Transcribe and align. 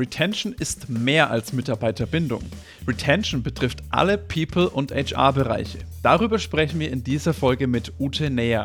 Retention 0.00 0.54
ist 0.58 0.88
mehr 0.88 1.30
als 1.30 1.52
Mitarbeiterbindung. 1.52 2.42
Retention 2.88 3.42
betrifft 3.42 3.82
alle 3.90 4.16
People- 4.16 4.70
und 4.70 4.92
HR-Bereiche. 4.92 5.80
Darüber 6.02 6.38
sprechen 6.38 6.80
wir 6.80 6.90
in 6.90 7.04
dieser 7.04 7.34
Folge 7.34 7.66
mit 7.66 7.92
Ute 8.00 8.30
näher. 8.30 8.64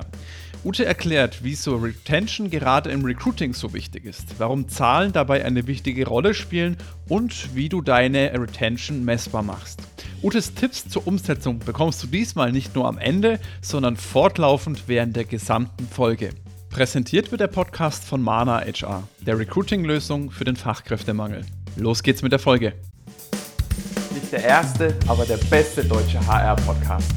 Ute 0.63 0.85
erklärt, 0.85 1.39
wieso 1.43 1.75
Retention 1.75 2.49
gerade 2.49 2.89
im 2.89 3.03
Recruiting 3.03 3.53
so 3.53 3.73
wichtig 3.73 4.05
ist, 4.05 4.39
warum 4.39 4.69
Zahlen 4.69 5.11
dabei 5.11 5.43
eine 5.43 5.67
wichtige 5.67 6.07
Rolle 6.07 6.33
spielen 6.33 6.77
und 7.09 7.54
wie 7.54 7.67
du 7.67 7.81
deine 7.81 8.31
Retention 8.33 9.04
messbar 9.04 9.44
machst. 9.44 9.81
Utes 10.24 10.54
Tipps 10.54 10.88
zur 10.88 11.06
Umsetzung 11.06 11.60
bekommst 11.60 12.02
du 12.02 12.08
diesmal 12.08 12.54
nicht 12.54 12.74
nur 12.76 12.88
am 12.88 12.97
Ende, 12.97 13.42
sondern 13.62 13.97
fortlaufend 13.97 14.83
während 14.88 15.17
der 15.17 15.26
gesamten 15.26 15.86
Folge. 15.86 16.30
Präsentiert 16.76 17.31
wird 17.31 17.39
der 17.39 17.48
Podcast 17.48 18.03
von 18.03 18.21
Mana 18.21 18.59
HR, 18.59 19.07
der 19.21 19.39
Recruiting-Lösung 19.39 20.30
für 20.30 20.44
den 20.44 20.57
Fachkräftemangel. 20.57 21.45
Los 21.77 22.03
geht's 22.03 22.21
mit 22.21 22.34
der 22.34 22.39
Folge. 22.39 22.73
Nicht 24.13 24.29
der 24.34 24.43
erste, 24.43 24.93
aber 25.07 25.25
der 25.25 25.38
beste 25.38 25.85
deutsche 25.85 26.20
HR-Podcast. 26.27 27.11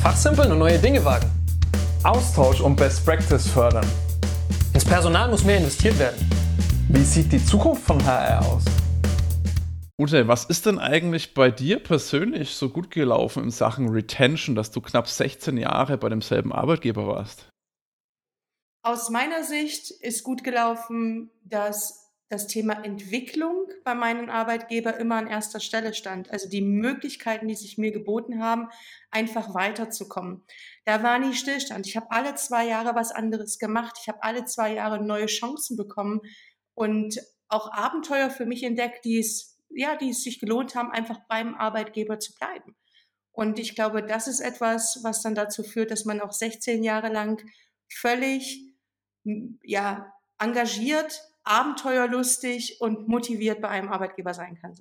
Fachsimpeln 0.00 0.52
und 0.52 0.60
neue 0.60 0.78
Dinge 0.78 1.04
wagen. 1.04 1.28
Austausch 2.04 2.60
und 2.60 2.76
Best 2.76 3.04
Practice 3.04 3.48
fördern. 3.48 3.84
Ins 4.74 4.84
Personal 4.84 5.28
muss 5.28 5.42
mehr 5.42 5.58
investiert 5.58 5.98
werden. 5.98 6.30
Wie 6.88 7.02
sieht 7.02 7.32
die 7.32 7.44
Zukunft 7.44 7.82
von 7.82 8.00
HR 8.04 8.46
aus? 8.46 8.62
Ute, 10.00 10.28
was 10.28 10.44
ist 10.44 10.66
denn 10.66 10.78
eigentlich 10.78 11.34
bei 11.34 11.50
dir 11.50 11.80
persönlich 11.80 12.50
so 12.50 12.68
gut 12.68 12.92
gelaufen 12.92 13.42
in 13.42 13.50
Sachen 13.50 13.88
Retention, 13.88 14.54
dass 14.54 14.70
du 14.70 14.80
knapp 14.80 15.08
16 15.08 15.56
Jahre 15.56 15.98
bei 15.98 16.08
demselben 16.08 16.52
Arbeitgeber 16.52 17.08
warst? 17.08 17.48
Aus 18.88 19.10
meiner 19.10 19.44
Sicht 19.44 19.90
ist 19.90 20.24
gut 20.24 20.42
gelaufen, 20.42 21.30
dass 21.44 22.10
das 22.30 22.46
Thema 22.46 22.82
Entwicklung 22.82 23.66
bei 23.84 23.94
meinem 23.94 24.30
Arbeitgeber 24.30 24.96
immer 24.96 25.16
an 25.16 25.26
erster 25.26 25.60
Stelle 25.60 25.92
stand. 25.92 26.30
Also 26.30 26.48
die 26.48 26.62
Möglichkeiten, 26.62 27.48
die 27.48 27.54
sich 27.54 27.76
mir 27.76 27.92
geboten 27.92 28.42
haben, 28.42 28.70
einfach 29.10 29.52
weiterzukommen. 29.52 30.42
Da 30.86 31.02
war 31.02 31.18
nie 31.18 31.34
Stillstand. 31.34 31.86
Ich 31.86 31.98
habe 31.98 32.10
alle 32.10 32.34
zwei 32.36 32.66
Jahre 32.66 32.94
was 32.94 33.10
anderes 33.12 33.58
gemacht. 33.58 33.98
Ich 34.00 34.08
habe 34.08 34.22
alle 34.22 34.46
zwei 34.46 34.72
Jahre 34.72 35.04
neue 35.04 35.26
Chancen 35.26 35.76
bekommen 35.76 36.22
und 36.72 37.20
auch 37.48 37.70
Abenteuer 37.70 38.30
für 38.30 38.46
mich 38.46 38.62
entdeckt, 38.62 39.04
die 39.04 39.18
es, 39.18 39.58
ja, 39.68 39.96
die 39.96 40.08
es 40.08 40.22
sich 40.22 40.40
gelohnt 40.40 40.74
haben, 40.74 40.92
einfach 40.92 41.20
beim 41.28 41.54
Arbeitgeber 41.56 42.20
zu 42.20 42.32
bleiben. 42.32 42.74
Und 43.32 43.58
ich 43.58 43.74
glaube, 43.74 44.02
das 44.02 44.28
ist 44.28 44.40
etwas, 44.40 45.00
was 45.02 45.20
dann 45.20 45.34
dazu 45.34 45.62
führt, 45.62 45.90
dass 45.90 46.06
man 46.06 46.22
auch 46.22 46.32
16 46.32 46.82
Jahre 46.82 47.12
lang 47.12 47.44
völlig 47.90 48.67
ja, 49.62 50.12
engagiert, 50.38 51.22
abenteuerlustig 51.44 52.80
und 52.80 53.08
motiviert 53.08 53.60
bei 53.60 53.68
einem 53.68 53.88
Arbeitgeber 53.88 54.34
sein 54.34 54.58
kann. 54.60 54.74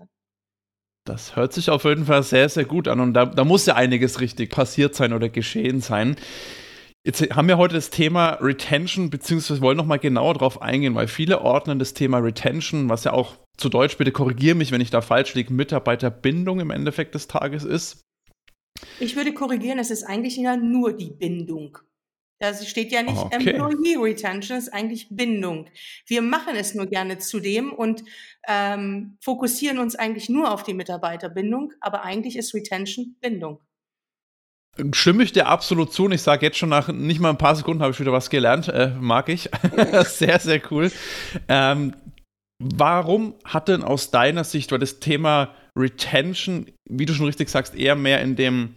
Das 1.06 1.36
hört 1.36 1.54
sich 1.54 1.70
auf 1.70 1.86
jeden 1.86 2.06
Fall 2.06 2.24
sehr, 2.24 2.50
sehr 2.50 2.66
gut 2.66 2.88
an 2.88 3.00
und 3.00 3.14
da, 3.14 3.26
da 3.26 3.46
muss 3.46 3.66
ja 3.66 3.76
einiges 3.76 4.20
richtig 4.20 4.50
passiert 4.50 4.94
sein 4.94 5.14
oder 5.14 5.30
geschehen 5.30 5.80
sein. 5.80 6.18
Jetzt 7.06 7.22
haben 7.34 7.48
wir 7.48 7.58
heute 7.58 7.76
das 7.76 7.90
Thema 7.90 8.32
Retention, 8.42 9.10
beziehungsweise 9.10 9.62
wollen 9.62 9.78
nochmal 9.78 10.00
genauer 10.00 10.34
darauf 10.34 10.62
eingehen, 10.62 10.94
weil 10.94 11.08
viele 11.08 11.40
ordnen 11.40 11.80
das 11.80 11.94
Thema 11.94 12.18
Retention, 12.18 12.90
was 12.90 13.06
ja 13.06 13.14
auch 13.14 13.38
zu 13.56 13.70
Deutsch, 13.70 13.98
bitte 13.98 14.12
korrigiere 14.12 14.56
mich, 14.56 14.74
wenn 14.74 14.82
ich 14.82 14.90
da 14.90 15.00
falsch 15.00 15.34
liege, 15.34 15.54
Mitarbeiterbindung 15.54 16.60
im 16.60 16.70
Endeffekt 16.70 17.16
des 17.16 17.28
Tages 17.28 17.64
ist. 17.64 18.02
Ich 19.00 19.16
würde 19.16 19.34
korrigieren, 19.34 19.80
es 19.80 19.90
ist 19.90 20.04
eigentlich 20.04 20.36
ja 20.36 20.58
nur 20.58 20.92
die 20.92 21.10
Bindung. 21.10 21.78
Da 22.40 22.54
steht 22.54 22.92
ja 22.92 23.02
nicht 23.02 23.18
okay. 23.18 23.52
Employee 23.52 23.98
Retention, 23.98 24.58
ist 24.58 24.72
eigentlich 24.72 25.08
Bindung. 25.10 25.70
Wir 26.06 26.22
machen 26.22 26.56
es 26.56 26.76
nur 26.76 26.86
gerne 26.86 27.18
zudem 27.18 27.74
und 27.74 28.04
ähm, 28.48 29.18
fokussieren 29.22 29.80
uns 29.80 29.96
eigentlich 29.96 30.30
nur 30.30 30.52
auf 30.52 30.64
die 30.64 30.76
Mitarbeiterbindung, 30.76 31.74
aber 31.80 32.04
eigentlich 32.04 32.38
ist 32.38 32.54
Retention 32.54 33.16
Bindung. 33.20 33.60
Stimme 34.92 35.24
ich 35.24 35.32
dir 35.32 35.48
absolut 35.48 35.92
zu 35.92 36.06
und 36.06 36.12
ich 36.12 36.22
sage 36.22 36.46
jetzt 36.46 36.58
schon 36.58 36.70
nach 36.70 36.88
nicht 36.90 37.20
mal 37.20 37.32
ein 37.32 37.40
paar 37.40 37.56
Sekunden 37.56 37.82
habe 37.82 37.94
ich 37.94 38.00
wieder 38.00 38.12
was 38.12 38.30
gelernt, 38.30 38.68
äh, 38.68 38.92
mag 39.00 39.30
ich. 39.30 39.50
sehr, 40.06 40.40
sehr 40.40 40.62
cool. 40.70 40.92
Ähm, 41.48 41.96
warum 42.60 43.34
hat 43.44 43.70
denn 43.70 43.84
aus 43.84 44.12
deiner 44.12 44.44
Sicht, 44.44 44.72
weil 44.72 44.78
das 44.78 45.00
Thema 45.00 45.56
Retention, 45.76 46.68
wie 46.88 47.08
du 47.08 47.14
schon 47.14 47.26
richtig 47.26 47.50
sagst, 47.50 47.74
eher 47.74 47.96
mehr 47.96 48.22
in 48.22 48.36
dem 48.36 48.76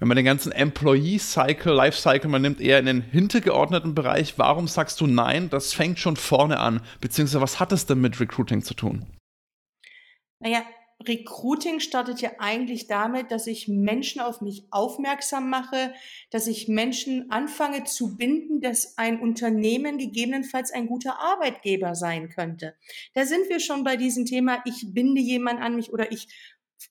wenn 0.00 0.08
man 0.08 0.16
den 0.16 0.24
ganzen 0.24 0.50
Employee-Cycle, 0.50 1.72
Life-Cycle, 1.72 2.30
man 2.30 2.42
nimmt 2.42 2.60
eher 2.60 2.78
in 2.78 2.86
den 2.86 3.02
hintergeordneten 3.02 3.94
Bereich, 3.94 4.38
warum 4.38 4.66
sagst 4.66 5.00
du 5.00 5.06
nein, 5.06 5.50
das 5.50 5.74
fängt 5.74 5.98
schon 5.98 6.16
vorne 6.16 6.58
an? 6.58 6.80
Beziehungsweise 7.00 7.42
was 7.42 7.60
hat 7.60 7.70
es 7.70 7.84
denn 7.84 8.00
mit 8.00 8.18
Recruiting 8.18 8.62
zu 8.62 8.72
tun? 8.72 9.06
Naja, 10.40 10.62
Recruiting 11.06 11.80
startet 11.80 12.20
ja 12.20 12.30
eigentlich 12.38 12.86
damit, 12.86 13.30
dass 13.30 13.46
ich 13.46 13.68
Menschen 13.68 14.20
auf 14.20 14.40
mich 14.40 14.64
aufmerksam 14.70 15.48
mache, 15.48 15.94
dass 16.30 16.46
ich 16.46 16.68
Menschen 16.68 17.30
anfange 17.30 17.84
zu 17.84 18.16
binden, 18.16 18.60
dass 18.60 18.98
ein 18.98 19.20
Unternehmen 19.20 19.98
gegebenenfalls 19.98 20.72
ein 20.72 20.86
guter 20.86 21.20
Arbeitgeber 21.20 21.94
sein 21.94 22.28
könnte. 22.30 22.74
Da 23.14 23.24
sind 23.24 23.48
wir 23.48 23.60
schon 23.60 23.84
bei 23.84 23.96
diesem 23.96 24.26
Thema, 24.26 24.62
ich 24.64 24.92
binde 24.94 25.20
jemanden 25.20 25.62
an 25.62 25.76
mich 25.76 25.92
oder 25.92 26.12
ich 26.12 26.28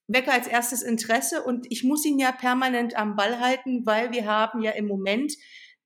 wecke 0.09 0.31
als 0.31 0.47
erstes 0.47 0.81
Interesse 0.81 1.43
und 1.43 1.67
ich 1.69 1.83
muss 1.83 2.05
ihn 2.05 2.19
ja 2.19 2.31
permanent 2.31 2.97
am 2.97 3.15
Ball 3.15 3.39
halten, 3.39 3.85
weil 3.85 4.11
wir 4.11 4.25
haben 4.25 4.61
ja 4.61 4.71
im 4.71 4.87
Moment 4.87 5.33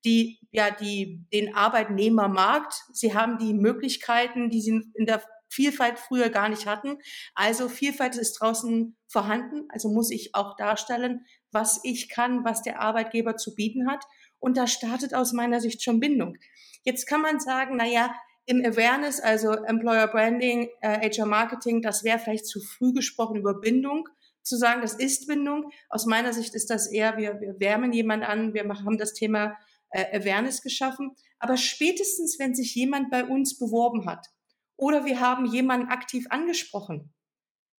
die, 0.06 0.40
ja, 0.52 0.72
die, 0.72 1.26
den 1.32 1.56
Arbeitnehmermarkt. 1.56 2.74
Sie 2.92 3.14
haben 3.14 3.38
die 3.38 3.54
Möglichkeiten, 3.54 4.50
die 4.50 4.62
sie 4.62 4.82
in 4.96 5.06
der 5.06 5.24
Vielfalt 5.50 6.00
früher 6.00 6.30
gar 6.30 6.50
nicht 6.50 6.66
hatten. 6.66 6.98
Also 7.36 7.70
Vielfalt 7.70 8.16
ist 8.16 8.34
draußen 8.34 8.98
vorhanden. 9.08 9.68
Also 9.70 9.90
muss 9.90 10.10
ich 10.10 10.34
auch 10.34 10.56
darstellen, 10.56 11.26
was 11.52 11.80
ich 11.84 12.10
kann, 12.10 12.44
was 12.44 12.64
der 12.64 12.82
Arbeitgeber 12.82 13.38
zu 13.38 13.54
bieten 13.54 13.90
hat. 13.90 14.04
Und 14.40 14.58
da 14.58 14.68
startet 14.68 15.14
aus 15.14 15.32
meiner 15.32 15.62
Sicht 15.62 15.84
schon 15.84 16.00
Bindung. 16.00 16.38
Jetzt 16.84 17.06
kann 17.08 17.22
man 17.22 17.40
sagen, 17.40 17.76
na 17.78 17.86
ja, 17.86 18.14
im 18.46 18.64
Awareness, 18.66 19.20
also 19.20 19.52
Employer 19.52 20.08
Branding, 20.08 20.70
äh, 20.82 21.10
HR 21.10 21.26
Marketing, 21.26 21.82
das 21.82 22.04
wäre 22.04 22.20
vielleicht 22.20 22.46
zu 22.46 22.60
früh 22.60 22.94
gesprochen 22.94 23.38
über 23.38 23.54
Bindung 23.60 24.08
zu 24.44 24.58
sagen, 24.58 24.82
das 24.82 24.94
ist 24.94 25.28
Bindung. 25.28 25.72
Aus 25.90 26.06
meiner 26.06 26.34
Sicht 26.34 26.54
ist 26.54 26.70
das 26.70 26.88
eher, 26.88 27.18
wir, 27.18 27.40
wir 27.40 27.60
wärmen 27.60 27.94
jemand 27.94 28.24
an, 28.24 28.54
wir 28.54 28.68
haben 28.68 28.98
das 28.98 29.14
Thema 29.14 29.58
äh, 29.90 30.20
Awareness 30.20 30.62
geschaffen. 30.62 31.16
Aber 31.40 31.58
spätestens, 31.58 32.38
wenn 32.40 32.54
sich 32.54 32.76
jemand 32.76 33.10
bei 33.10 33.26
uns 33.26 33.58
beworben 33.58 34.06
hat 34.06 34.28
oder 34.76 35.06
wir 35.06 35.20
haben 35.20 35.46
jemanden 35.46 35.88
aktiv 35.88 36.26
angesprochen, 36.30 37.14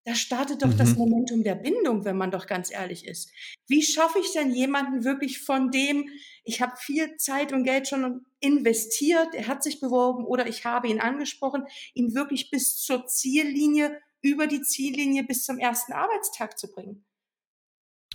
da 0.04 0.14
startet 0.14 0.62
doch 0.62 0.68
mhm. 0.68 0.76
das 0.76 0.96
Momentum 0.96 1.42
der 1.42 1.54
Bindung, 1.54 2.04
wenn 2.04 2.16
man 2.16 2.30
doch 2.30 2.46
ganz 2.46 2.70
ehrlich 2.70 3.06
ist. 3.06 3.30
Wie 3.66 3.82
schaffe 3.82 4.18
ich 4.18 4.32
denn 4.32 4.52
jemanden 4.52 5.04
wirklich 5.04 5.40
von 5.40 5.70
dem, 5.70 6.10
ich 6.44 6.60
habe 6.60 6.76
viel 6.76 7.16
Zeit 7.16 7.52
und 7.52 7.64
Geld 7.64 7.88
schon 7.88 8.26
investiert, 8.40 9.34
er 9.34 9.46
hat 9.46 9.62
sich 9.62 9.80
beworben 9.80 10.24
oder 10.26 10.46
ich 10.46 10.66
habe 10.66 10.88
ihn 10.88 11.00
angesprochen, 11.00 11.66
ihn 11.94 12.14
wirklich 12.14 12.50
bis 12.50 12.76
zur 12.76 13.06
Ziellinie, 13.06 13.98
über 14.20 14.46
die 14.46 14.62
Ziellinie 14.62 15.24
bis 15.24 15.44
zum 15.44 15.58
ersten 15.58 15.92
Arbeitstag 15.92 16.58
zu 16.58 16.70
bringen? 16.70 17.04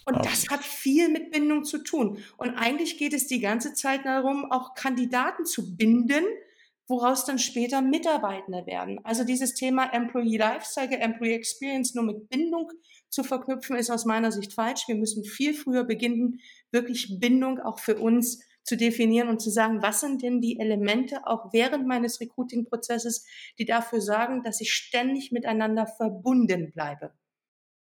Und 0.06 0.16
okay. 0.16 0.28
das 0.30 0.48
hat 0.50 0.64
viel 0.64 1.10
mit 1.10 1.32
Bindung 1.32 1.66
zu 1.66 1.80
tun. 1.80 2.24
Und 2.38 2.56
eigentlich 2.56 2.98
geht 2.98 3.14
es 3.14 3.28
die 3.28 3.40
ganze 3.40 3.74
Zeit 3.74 4.06
darum, 4.06 4.52
auch 4.52 4.74
Kandidaten 4.74 5.46
zu 5.46 5.76
binden, 5.76 6.24
woraus 6.90 7.24
dann 7.24 7.40
später 7.40 7.82
Mitarbeitende 7.82 8.66
werden. 8.66 9.00
Also 9.06 9.24
dieses 9.24 9.54
Thema 9.54 9.94
Employee 9.94 10.38
Lifecycle, 10.38 10.98
Employee 10.98 11.36
Experience 11.36 11.94
nur 11.94 12.04
mit 12.04 12.30
Bindung 12.30 12.72
zu 13.10 13.24
verknüpfen, 13.24 13.76
ist 13.76 13.92
aus 13.92 14.06
meiner 14.06 14.32
Sicht 14.32 14.54
falsch. 14.54 14.88
Wir 14.88 14.96
müssen 14.96 15.24
viel 15.24 15.54
früher 15.54 15.84
beginnen, 15.84 16.40
wirklich 16.72 17.20
Bindung 17.20 17.60
auch 17.60 17.80
für 17.80 17.98
uns 17.98 18.44
zu 18.64 18.76
definieren 18.76 19.30
und 19.30 19.42
zu 19.42 19.50
sagen, 19.50 19.82
was 19.82 20.02
sind 20.02 20.22
denn 20.22 20.42
die 20.42 20.60
Elemente 20.60 21.26
auch 21.26 21.54
während 21.54 21.88
meines 21.88 22.20
Recruiting-Prozesses, 22.20 23.26
die 23.58 23.66
dafür 23.66 24.02
sorgen, 24.02 24.44
dass 24.44 24.60
ich 24.60 24.72
ständig 24.74 25.32
miteinander 25.32 25.88
verbunden 25.88 26.72
bleibe. 26.72 27.14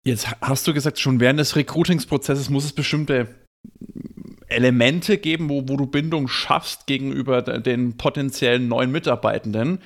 Jetzt 0.04 0.30
hast 0.40 0.66
du 0.66 0.74
gesagt, 0.74 0.98
schon 0.98 1.20
während 1.20 1.40
des 1.40 1.56
Recruitingsprozesses 1.56 2.50
muss 2.50 2.64
es 2.64 2.72
bestimmte 2.72 3.46
Elemente 4.50 5.18
geben, 5.18 5.48
wo, 5.48 5.62
wo 5.68 5.76
du 5.76 5.86
Bindung 5.86 6.28
schaffst 6.28 6.86
gegenüber 6.86 7.42
den 7.42 7.96
potenziellen 7.96 8.68
neuen 8.68 8.90
Mitarbeitenden. 8.90 9.80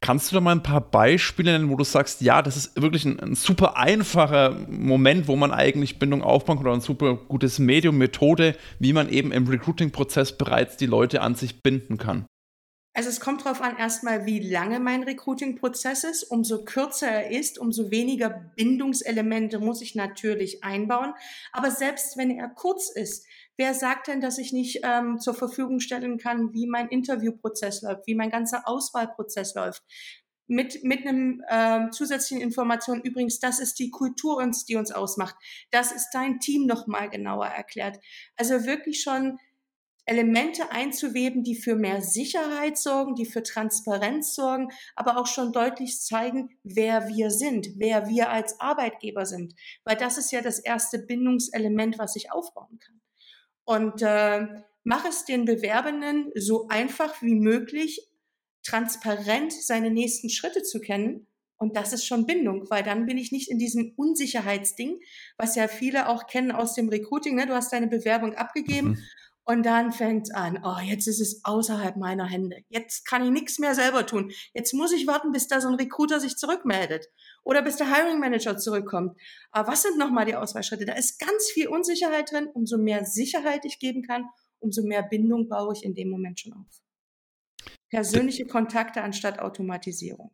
Kannst 0.00 0.30
du 0.30 0.36
da 0.36 0.40
mal 0.40 0.52
ein 0.52 0.62
paar 0.62 0.80
Beispiele 0.80 1.52
nennen, 1.52 1.70
wo 1.70 1.76
du 1.76 1.82
sagst, 1.82 2.20
ja, 2.20 2.40
das 2.40 2.56
ist 2.56 2.80
wirklich 2.80 3.04
ein, 3.04 3.18
ein 3.18 3.34
super 3.34 3.76
einfacher 3.76 4.56
Moment, 4.68 5.26
wo 5.26 5.34
man 5.34 5.50
eigentlich 5.50 5.98
Bindung 5.98 6.22
aufbauen 6.22 6.58
kann 6.58 6.66
oder 6.66 6.74
ein 6.74 6.80
super 6.80 7.16
gutes 7.16 7.58
Medium, 7.58 7.98
Methode, 7.98 8.56
wie 8.78 8.92
man 8.92 9.08
eben 9.08 9.32
im 9.32 9.48
Recruiting-Prozess 9.48 10.38
bereits 10.38 10.76
die 10.76 10.86
Leute 10.86 11.20
an 11.20 11.34
sich 11.34 11.62
binden 11.62 11.98
kann? 11.98 12.26
Also 12.98 13.10
es 13.10 13.20
kommt 13.20 13.44
darauf 13.44 13.60
an, 13.60 13.76
erstmal, 13.76 14.26
wie 14.26 14.40
lange 14.40 14.80
mein 14.80 15.04
Recruiting-Prozess 15.04 16.02
ist. 16.02 16.24
Umso 16.24 16.64
kürzer 16.64 17.06
er 17.06 17.30
ist, 17.30 17.56
umso 17.56 17.92
weniger 17.92 18.28
Bindungselemente 18.56 19.60
muss 19.60 19.82
ich 19.82 19.94
natürlich 19.94 20.64
einbauen. 20.64 21.14
Aber 21.52 21.70
selbst 21.70 22.16
wenn 22.16 22.30
er 22.30 22.48
kurz 22.48 22.90
ist, 22.90 23.24
wer 23.58 23.74
sagt 23.74 24.06
denn, 24.06 24.22
dass 24.22 24.38
ich 24.38 24.52
nicht 24.52 24.80
ähm, 24.82 25.18
zur 25.20 25.34
Verfügung 25.34 25.80
stellen 25.80 26.16
kann, 26.16 26.54
wie 26.54 26.66
mein 26.66 26.88
Interviewprozess 26.88 27.82
läuft, 27.82 28.06
wie 28.06 28.14
mein 28.14 28.30
ganzer 28.30 28.66
Auswahlprozess 28.66 29.54
läuft? 29.54 29.82
mit, 30.48 30.82
mit 30.82 31.06
einem 31.06 31.42
äh, 31.46 31.90
zusätzlichen 31.90 32.42
Information. 32.42 33.02
Übrigens, 33.02 33.38
das 33.38 33.60
ist 33.60 33.78
die 33.78 33.90
Kultur, 33.90 34.38
uns, 34.38 34.64
die 34.64 34.76
uns 34.76 34.90
ausmacht. 34.90 35.36
Das 35.70 35.92
ist 35.92 36.08
dein 36.12 36.40
Team 36.40 36.66
nochmal 36.66 37.10
genauer 37.10 37.46
erklärt. 37.46 37.98
Also 38.36 38.64
wirklich 38.64 39.02
schon 39.02 39.38
Elemente 40.06 40.70
einzuweben, 40.72 41.44
die 41.44 41.54
für 41.54 41.76
mehr 41.76 42.00
Sicherheit 42.00 42.78
sorgen, 42.78 43.14
die 43.14 43.26
für 43.26 43.42
Transparenz 43.42 44.34
sorgen, 44.34 44.70
aber 44.96 45.18
auch 45.18 45.26
schon 45.26 45.52
deutlich 45.52 46.00
zeigen, 46.00 46.48
wer 46.62 47.08
wir 47.08 47.30
sind, 47.30 47.68
wer 47.76 48.08
wir 48.08 48.30
als 48.30 48.58
Arbeitgeber 48.58 49.26
sind. 49.26 49.54
Weil 49.84 49.96
das 49.96 50.16
ist 50.16 50.32
ja 50.32 50.40
das 50.40 50.60
erste 50.60 50.98
Bindungselement, 50.98 51.98
was 51.98 52.16
ich 52.16 52.32
aufbauen 52.32 52.78
kann. 52.78 53.02
Und 53.68 54.00
äh, 54.00 54.46
mach 54.82 55.04
es 55.04 55.26
den 55.26 55.44
Bewerbenden 55.44 56.32
so 56.34 56.68
einfach 56.68 57.20
wie 57.20 57.34
möglich, 57.34 58.08
transparent 58.62 59.52
seine 59.52 59.90
nächsten 59.90 60.30
Schritte 60.30 60.62
zu 60.62 60.80
kennen. 60.80 61.26
Und 61.58 61.76
das 61.76 61.92
ist 61.92 62.06
schon 62.06 62.24
Bindung, 62.24 62.64
weil 62.70 62.82
dann 62.82 63.04
bin 63.04 63.18
ich 63.18 63.30
nicht 63.30 63.50
in 63.50 63.58
diesem 63.58 63.92
Unsicherheitsding, 63.94 64.98
was 65.36 65.54
ja 65.54 65.68
viele 65.68 66.08
auch 66.08 66.26
kennen 66.26 66.50
aus 66.50 66.72
dem 66.72 66.88
Recruiting. 66.88 67.34
Ne? 67.34 67.46
Du 67.46 67.52
hast 67.52 67.70
deine 67.70 67.88
Bewerbung 67.88 68.36
abgegeben 68.36 68.92
mhm. 68.92 68.98
Und 69.50 69.64
dann 69.64 69.92
fängt 69.92 70.34
an, 70.34 70.60
oh, 70.62 70.78
jetzt 70.84 71.06
ist 71.08 71.20
es 71.20 71.42
außerhalb 71.42 71.96
meiner 71.96 72.26
Hände. 72.26 72.58
Jetzt 72.68 73.06
kann 73.06 73.24
ich 73.24 73.30
nichts 73.30 73.58
mehr 73.58 73.74
selber 73.74 74.04
tun. 74.04 74.30
Jetzt 74.52 74.74
muss 74.74 74.92
ich 74.92 75.06
warten, 75.06 75.32
bis 75.32 75.48
da 75.48 75.62
so 75.62 75.68
ein 75.68 75.76
Recruiter 75.76 76.20
sich 76.20 76.36
zurückmeldet 76.36 77.08
oder 77.44 77.62
bis 77.62 77.76
der 77.76 77.90
Hiring 77.90 78.20
Manager 78.20 78.58
zurückkommt. 78.58 79.18
Aber 79.50 79.72
was 79.72 79.80
sind 79.80 79.96
nochmal 79.96 80.26
die 80.26 80.34
Auswahlschritte? 80.34 80.84
Da 80.84 80.92
ist 80.92 81.18
ganz 81.18 81.50
viel 81.50 81.68
Unsicherheit 81.68 82.30
drin. 82.30 82.48
Umso 82.52 82.76
mehr 82.76 83.06
Sicherheit 83.06 83.64
ich 83.64 83.78
geben 83.78 84.02
kann, 84.02 84.26
umso 84.58 84.82
mehr 84.82 85.02
Bindung 85.02 85.48
baue 85.48 85.72
ich 85.74 85.82
in 85.82 85.94
dem 85.94 86.10
Moment 86.10 86.40
schon 86.40 86.52
auf. 86.52 86.82
Persönliche 87.88 88.46
Kontakte 88.46 89.00
anstatt 89.00 89.38
Automatisierung. 89.38 90.30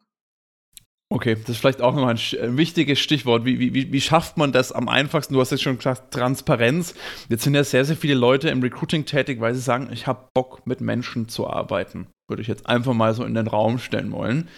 Okay, 1.15 1.37
das 1.37 1.51
ist 1.51 1.59
vielleicht 1.59 1.81
auch 1.81 1.95
noch 1.95 2.09
ein, 2.09 2.19
ein 2.43 2.57
wichtiges 2.57 2.99
Stichwort. 2.99 3.45
Wie, 3.45 3.73
wie, 3.73 3.93
wie 3.93 4.01
schafft 4.01 4.37
man 4.37 4.51
das 4.51 4.73
am 4.73 4.89
einfachsten? 4.89 5.35
Du 5.35 5.41
hast 5.41 5.53
jetzt 5.53 5.63
schon 5.63 5.77
gesagt, 5.77 6.13
Transparenz. 6.13 6.93
Jetzt 7.29 7.45
sind 7.45 7.55
ja 7.55 7.63
sehr, 7.63 7.85
sehr 7.85 7.95
viele 7.95 8.17
Leute 8.17 8.49
im 8.49 8.61
Recruiting 8.61 9.05
tätig, 9.05 9.41
weil 9.41 9.55
sie 9.55 9.61
sagen, 9.61 9.91
ich 9.93 10.09
habe 10.09 10.27
Bock, 10.35 10.67
mit 10.67 10.81
Menschen 10.81 11.29
zu 11.29 11.49
arbeiten. 11.49 12.09
Würde 12.27 12.43
ich 12.43 12.49
jetzt 12.49 12.67
einfach 12.67 12.95
mal 12.95 13.15
so 13.15 13.23
in 13.23 13.35
den 13.35 13.47
Raum 13.47 13.79
stellen 13.79 14.11
wollen. 14.11 14.49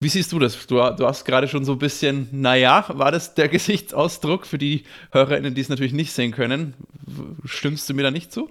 Wie 0.00 0.08
siehst 0.08 0.32
du 0.32 0.38
das? 0.38 0.66
Du, 0.66 0.76
du 0.76 1.06
hast 1.06 1.26
gerade 1.26 1.46
schon 1.46 1.66
so 1.66 1.72
ein 1.72 1.78
bisschen, 1.78 2.28
naja, 2.32 2.86
war 2.88 3.12
das 3.12 3.34
der 3.34 3.48
Gesichtsausdruck 3.50 4.46
für 4.46 4.56
die 4.56 4.84
HörerInnen, 5.12 5.54
die 5.54 5.60
es 5.60 5.68
natürlich 5.68 5.92
nicht 5.92 6.14
sehen 6.14 6.32
können? 6.32 6.72
Stimmst 7.44 7.86
du 7.90 7.92
mir 7.92 8.04
da 8.04 8.10
nicht 8.10 8.32
zu? 8.32 8.48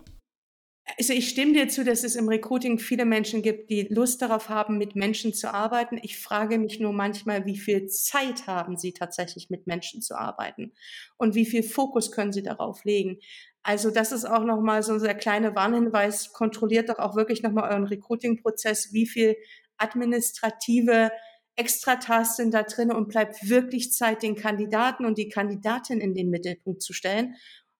Also 0.95 1.11
ich 1.11 1.27
stimme 1.27 1.51
dir 1.51 1.67
zu, 1.67 1.83
dass 1.83 2.05
es 2.05 2.15
im 2.15 2.29
Recruiting 2.29 2.79
viele 2.79 3.03
Menschen 3.03 3.41
gibt, 3.41 3.69
die 3.69 3.87
Lust 3.89 4.21
darauf 4.21 4.47
haben, 4.47 4.77
mit 4.77 4.95
Menschen 4.95 5.33
zu 5.33 5.53
arbeiten. 5.53 5.99
Ich 6.01 6.17
frage 6.17 6.57
mich 6.57 6.79
nur 6.79 6.93
manchmal, 6.93 7.45
wie 7.45 7.57
viel 7.57 7.87
Zeit 7.87 8.47
haben 8.47 8.77
sie 8.77 8.93
tatsächlich 8.93 9.49
mit 9.49 9.67
Menschen 9.67 10.01
zu 10.01 10.17
arbeiten 10.17 10.71
und 11.17 11.35
wie 11.35 11.45
viel 11.45 11.63
Fokus 11.63 12.11
können 12.11 12.31
sie 12.31 12.43
darauf 12.43 12.85
legen. 12.85 13.19
Also 13.63 13.91
das 13.91 14.13
ist 14.13 14.23
auch 14.23 14.45
nochmal 14.45 14.81
so 14.81 14.93
ein 14.93 15.01
sehr 15.01 15.15
kleiner 15.15 15.55
Warnhinweis. 15.55 16.31
Kontrolliert 16.31 16.87
doch 16.87 16.99
auch 16.99 17.17
wirklich 17.17 17.43
nochmal 17.43 17.69
euren 17.69 17.85
Recruiting-Prozess, 17.85 18.93
wie 18.93 19.07
viel 19.07 19.35
administrative 19.75 21.11
Extratasks 21.57 22.37
sind 22.37 22.53
da 22.53 22.63
drin 22.63 22.91
und 22.91 23.09
bleibt 23.09 23.49
wirklich 23.49 23.91
Zeit, 23.91 24.23
den 24.23 24.35
Kandidaten 24.35 25.05
und 25.05 25.17
die 25.17 25.27
Kandidatin 25.27 25.99
in 25.99 26.13
den 26.13 26.29
Mittelpunkt 26.29 26.81
zu 26.81 26.93
stellen 26.93 27.35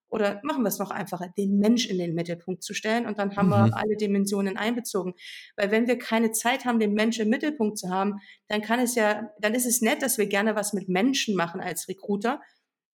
oder 0.10 0.40
machen 0.44 0.64
wir 0.64 0.70
es 0.70 0.80
noch 0.80 0.92
einfacher, 0.92 1.30
den 1.38 1.58
Mensch 1.58 1.86
in 1.86 1.98
den 1.98 2.14
Mittelpunkt 2.14 2.64
zu 2.64 2.74
stellen 2.74 3.06
und 3.06 3.18
dann 3.18 3.36
haben 3.36 3.48
mhm. 3.48 3.52
wir 3.52 3.78
alle 3.78 3.98
Dimensionen 3.98 4.58
einbezogen. 4.58 5.14
Weil 5.56 5.72
wenn 5.72 5.88
wir 5.88 5.98
keine 5.98 6.32
Zeit 6.32 6.66
haben, 6.66 6.80
den 6.80 6.94
Mensch 6.94 7.20
im 7.20 7.30
Mittelpunkt 7.30 7.78
zu 7.78 7.90
haben, 7.90 8.20
dann 8.48 8.62
kann 8.62 8.80
es 8.80 8.96
ja, 8.96 9.30
dann 9.40 9.54
ist 9.54 9.66
es 9.66 9.82
nett, 9.82 10.02
dass 10.02 10.18
wir 10.18 10.28
gerne 10.28 10.56
was 10.56 10.74
mit 10.74 10.88
Menschen 10.88 11.36
machen 11.36 11.62
als 11.62 11.88
Recruiter, 11.88 12.42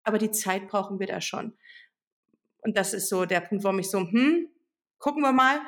aber 0.03 0.17
die 0.17 0.31
Zeit 0.31 0.67
brauchen 0.67 0.99
wir 0.99 1.07
da 1.07 1.21
schon. 1.21 1.53
Und 2.61 2.77
das 2.77 2.93
ist 2.93 3.09
so 3.09 3.25
der 3.25 3.41
Punkt, 3.41 3.63
warum 3.63 3.79
ich 3.79 3.89
so, 3.89 3.99
hm, 3.99 4.47
gucken 4.99 5.21
wir 5.21 5.31
mal. 5.31 5.59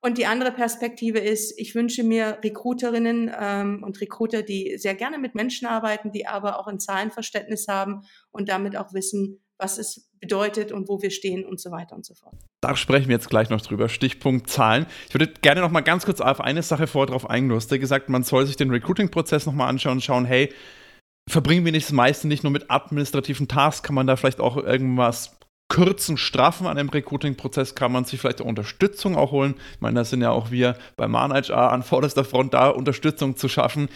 Und 0.00 0.16
die 0.16 0.26
andere 0.26 0.52
Perspektive 0.52 1.18
ist, 1.18 1.58
ich 1.58 1.74
wünsche 1.74 2.04
mir 2.04 2.38
Recruiterinnen 2.42 3.32
ähm, 3.36 3.82
und 3.82 4.00
Recruiter, 4.00 4.42
die 4.42 4.78
sehr 4.78 4.94
gerne 4.94 5.18
mit 5.18 5.34
Menschen 5.34 5.66
arbeiten, 5.66 6.12
die 6.12 6.26
aber 6.26 6.58
auch 6.58 6.68
ein 6.68 6.78
Zahlenverständnis 6.78 7.66
haben 7.66 8.02
und 8.30 8.48
damit 8.48 8.76
auch 8.76 8.94
wissen, 8.94 9.42
was 9.58 9.78
es 9.78 10.08
bedeutet 10.20 10.72
und 10.72 10.88
wo 10.88 11.02
wir 11.02 11.10
stehen 11.10 11.44
und 11.44 11.60
so 11.60 11.70
weiter 11.70 11.94
und 11.94 12.04
so 12.04 12.14
fort. 12.14 12.34
Da 12.60 12.76
sprechen 12.76 13.08
wir 13.08 13.16
jetzt 13.16 13.30
gleich 13.30 13.50
noch 13.50 13.60
drüber. 13.60 13.88
Stichpunkt 13.88 14.48
Zahlen. 14.48 14.86
Ich 15.08 15.14
würde 15.14 15.32
gerne 15.42 15.60
noch 15.60 15.70
mal 15.70 15.80
ganz 15.80 16.04
kurz 16.04 16.20
auf 16.20 16.40
eine 16.40 16.62
Sache 16.62 16.86
vorher 16.86 17.12
drauf 17.12 17.28
eingehen. 17.28 17.50
Du 17.50 17.56
hast 17.56 17.70
ja 17.70 17.78
gesagt, 17.78 18.08
man 18.08 18.22
soll 18.22 18.46
sich 18.46 18.56
den 18.56 18.70
Recruiting-Prozess 18.70 19.46
noch 19.46 19.52
mal 19.52 19.68
anschauen 19.68 19.94
und 19.94 20.02
schauen, 20.02 20.24
hey, 20.24 20.52
verbringen 21.28 21.64
wir 21.64 21.72
nicht 21.72 21.86
das 21.86 21.92
meiste 21.92 22.26
nicht 22.26 22.42
nur 22.42 22.52
mit 22.52 22.70
administrativen 22.70 23.48
Tasks, 23.48 23.82
kann 23.82 23.94
man 23.94 24.06
da 24.06 24.16
vielleicht 24.16 24.40
auch 24.40 24.56
irgendwas 24.56 25.38
kürzen, 25.68 26.16
straffen 26.16 26.66
an 26.66 26.78
dem 26.78 26.88
Recruiting-Prozess, 26.88 27.74
kann 27.74 27.92
man 27.92 28.04
sich 28.04 28.18
vielleicht 28.18 28.40
auch 28.40 28.46
Unterstützung 28.46 29.16
auch 29.16 29.32
holen. 29.32 29.54
Ich 29.74 29.80
meine, 29.80 29.96
da 29.96 30.04
sind 30.04 30.22
ja 30.22 30.30
auch 30.30 30.50
wir 30.50 30.76
bei 30.96 31.06
Man 31.08 31.32
HR 31.32 31.72
an 31.72 31.82
vorderster 31.82 32.24
Front 32.24 32.54
da, 32.54 32.70
Unterstützung 32.70 33.36
zu 33.36 33.48
schaffen. 33.48 33.88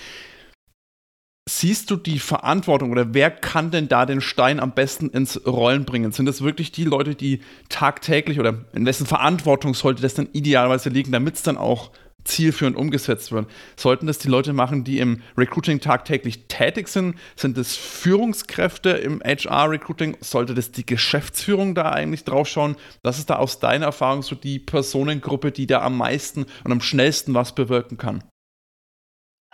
Siehst 1.48 1.90
du 1.90 1.96
die 1.96 2.20
Verantwortung 2.20 2.92
oder 2.92 3.14
wer 3.14 3.28
kann 3.30 3.72
denn 3.72 3.88
da 3.88 4.06
den 4.06 4.20
Stein 4.20 4.60
am 4.60 4.74
besten 4.74 5.10
ins 5.10 5.44
Rollen 5.44 5.84
bringen? 5.84 6.12
Sind 6.12 6.26
das 6.26 6.42
wirklich 6.42 6.70
die 6.70 6.84
Leute, 6.84 7.16
die 7.16 7.40
tagtäglich 7.68 8.38
oder 8.38 8.64
in 8.72 8.86
wessen 8.86 9.06
Verantwortung 9.06 9.74
sollte 9.74 10.02
das 10.02 10.14
dann 10.14 10.28
idealerweise 10.32 10.88
liegen, 10.88 11.10
damit 11.10 11.34
es 11.34 11.42
dann 11.42 11.56
auch 11.56 11.90
zielführend 12.24 12.76
umgesetzt 12.76 13.32
wird? 13.32 13.50
Sollten 13.74 14.06
das 14.06 14.18
die 14.18 14.28
Leute 14.28 14.52
machen, 14.52 14.84
die 14.84 15.00
im 15.00 15.20
Recruiting 15.36 15.80
tagtäglich 15.80 16.46
tätig 16.46 16.86
sind? 16.86 17.16
Sind 17.34 17.58
das 17.58 17.74
Führungskräfte 17.74 18.90
im 18.90 19.20
HR-Recruiting? 19.20 20.18
Sollte 20.20 20.54
das 20.54 20.70
die 20.70 20.86
Geschäftsführung 20.86 21.74
da 21.74 21.90
eigentlich 21.90 22.22
drauf 22.22 22.46
schauen? 22.46 22.76
Was 23.02 23.18
ist 23.18 23.30
da 23.30 23.36
aus 23.36 23.58
deiner 23.58 23.86
Erfahrung 23.86 24.22
so 24.22 24.36
die 24.36 24.60
Personengruppe, 24.60 25.50
die 25.50 25.66
da 25.66 25.82
am 25.82 25.96
meisten 25.96 26.46
und 26.62 26.70
am 26.70 26.80
schnellsten 26.80 27.34
was 27.34 27.52
bewirken 27.52 27.98
kann? 27.98 28.22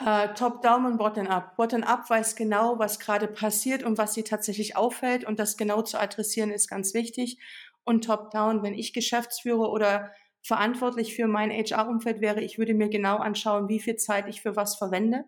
Uh, 0.01 0.29
Top-down 0.35 0.87
und 0.87 0.97
Bottom-up. 0.97 1.57
Bottom-up 1.57 2.09
weiß 2.09 2.37
genau, 2.37 2.79
was 2.79 3.01
gerade 3.01 3.27
passiert 3.27 3.83
und 3.83 3.99
was 3.99 4.15
sie 4.15 4.23
tatsächlich 4.23 4.77
auffällt 4.77 5.25
und 5.25 5.41
das 5.41 5.57
genau 5.57 5.83
zu 5.83 5.99
adressieren 6.01 6.53
ist 6.53 6.69
ganz 6.69 6.95
wichtig. 6.95 7.39
Und 7.83 8.05
Top-down, 8.05 8.63
wenn 8.63 8.75
ich 8.75 8.93
Geschäftsführer 8.93 9.73
oder 9.73 10.13
verantwortlich 10.43 11.17
für 11.17 11.27
mein 11.27 11.51
HR-Umfeld 11.51 12.21
wäre, 12.21 12.43
ich 12.43 12.59
würde 12.59 12.75
mir 12.75 12.89
genau 12.89 13.17
anschauen, 13.17 13.69
wie 13.69 13.81
viel 13.81 13.97
Zeit 13.97 14.29
ich 14.29 14.41
für 14.41 14.55
was 14.55 14.77
verwende 14.77 15.25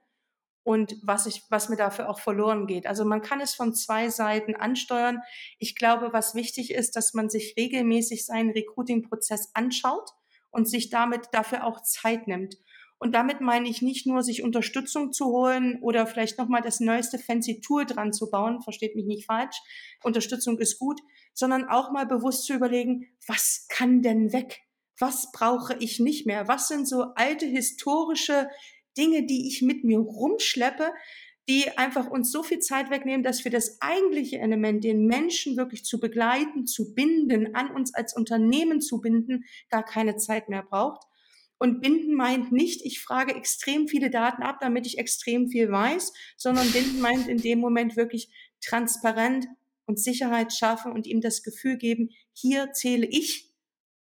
und 0.62 0.96
was 1.02 1.26
ich, 1.26 1.42
was 1.50 1.68
mir 1.68 1.76
dafür 1.76 2.08
auch 2.08 2.20
verloren 2.20 2.68
geht. 2.68 2.86
Also 2.86 3.04
man 3.04 3.22
kann 3.22 3.40
es 3.40 3.54
von 3.54 3.74
zwei 3.74 4.08
Seiten 4.08 4.54
ansteuern. 4.54 5.20
Ich 5.58 5.74
glaube, 5.74 6.12
was 6.12 6.36
wichtig 6.36 6.72
ist, 6.72 6.94
dass 6.94 7.12
man 7.12 7.28
sich 7.28 7.54
regelmäßig 7.56 8.24
seinen 8.24 8.50
Recruiting-Prozess 8.50 9.50
anschaut 9.54 10.10
und 10.50 10.68
sich 10.68 10.90
damit 10.90 11.28
dafür 11.32 11.64
auch 11.64 11.82
Zeit 11.82 12.28
nimmt. 12.28 12.56
Und 13.00 13.14
damit 13.14 13.40
meine 13.40 13.66
ich 13.66 13.80
nicht 13.80 14.06
nur, 14.06 14.22
sich 14.22 14.42
Unterstützung 14.42 15.10
zu 15.12 15.28
holen 15.28 15.78
oder 15.80 16.06
vielleicht 16.06 16.36
nochmal 16.36 16.60
das 16.60 16.80
neueste 16.80 17.18
fancy 17.18 17.62
Tool 17.62 17.86
dran 17.86 18.12
zu 18.12 18.30
bauen, 18.30 18.60
versteht 18.60 18.94
mich 18.94 19.06
nicht 19.06 19.24
falsch, 19.24 19.56
Unterstützung 20.04 20.58
ist 20.58 20.78
gut, 20.78 21.00
sondern 21.32 21.66
auch 21.66 21.92
mal 21.92 22.04
bewusst 22.06 22.44
zu 22.44 22.52
überlegen, 22.52 23.08
was 23.26 23.66
kann 23.70 24.02
denn 24.02 24.34
weg? 24.34 24.60
Was 24.98 25.32
brauche 25.32 25.74
ich 25.80 25.98
nicht 25.98 26.26
mehr? 26.26 26.46
Was 26.46 26.68
sind 26.68 26.86
so 26.86 27.14
alte 27.14 27.46
historische 27.46 28.50
Dinge, 28.98 29.24
die 29.24 29.48
ich 29.48 29.62
mit 29.62 29.82
mir 29.82 29.98
rumschleppe, 29.98 30.92
die 31.48 31.70
einfach 31.78 32.10
uns 32.10 32.30
so 32.30 32.42
viel 32.42 32.58
Zeit 32.58 32.90
wegnehmen, 32.90 33.22
dass 33.22 33.44
wir 33.44 33.50
das 33.50 33.80
eigentliche 33.80 34.40
Element, 34.40 34.84
den 34.84 35.06
Menschen 35.06 35.56
wirklich 35.56 35.86
zu 35.86 36.00
begleiten, 36.00 36.66
zu 36.66 36.94
binden, 36.94 37.54
an 37.54 37.70
uns 37.70 37.94
als 37.94 38.14
Unternehmen 38.14 38.82
zu 38.82 39.00
binden, 39.00 39.44
gar 39.70 39.84
keine 39.84 40.16
Zeit 40.16 40.50
mehr 40.50 40.62
braucht. 40.62 41.09
Und 41.62 41.82
binden 41.82 42.14
meint 42.14 42.52
nicht, 42.52 42.80
ich 42.86 43.00
frage 43.00 43.34
extrem 43.34 43.86
viele 43.86 44.08
Daten 44.08 44.42
ab, 44.42 44.56
damit 44.60 44.86
ich 44.86 44.96
extrem 44.96 45.48
viel 45.48 45.70
weiß, 45.70 46.12
sondern 46.38 46.70
binden 46.72 47.00
meint 47.00 47.28
in 47.28 47.36
dem 47.36 47.60
Moment 47.60 47.96
wirklich 47.96 48.30
transparent 48.64 49.46
und 49.84 50.00
Sicherheit 50.00 50.54
schaffen 50.54 50.92
und 50.92 51.06
ihm 51.06 51.20
das 51.20 51.42
Gefühl 51.42 51.76
geben, 51.76 52.10
hier 52.32 52.72
zähle 52.72 53.06
ich 53.06 53.52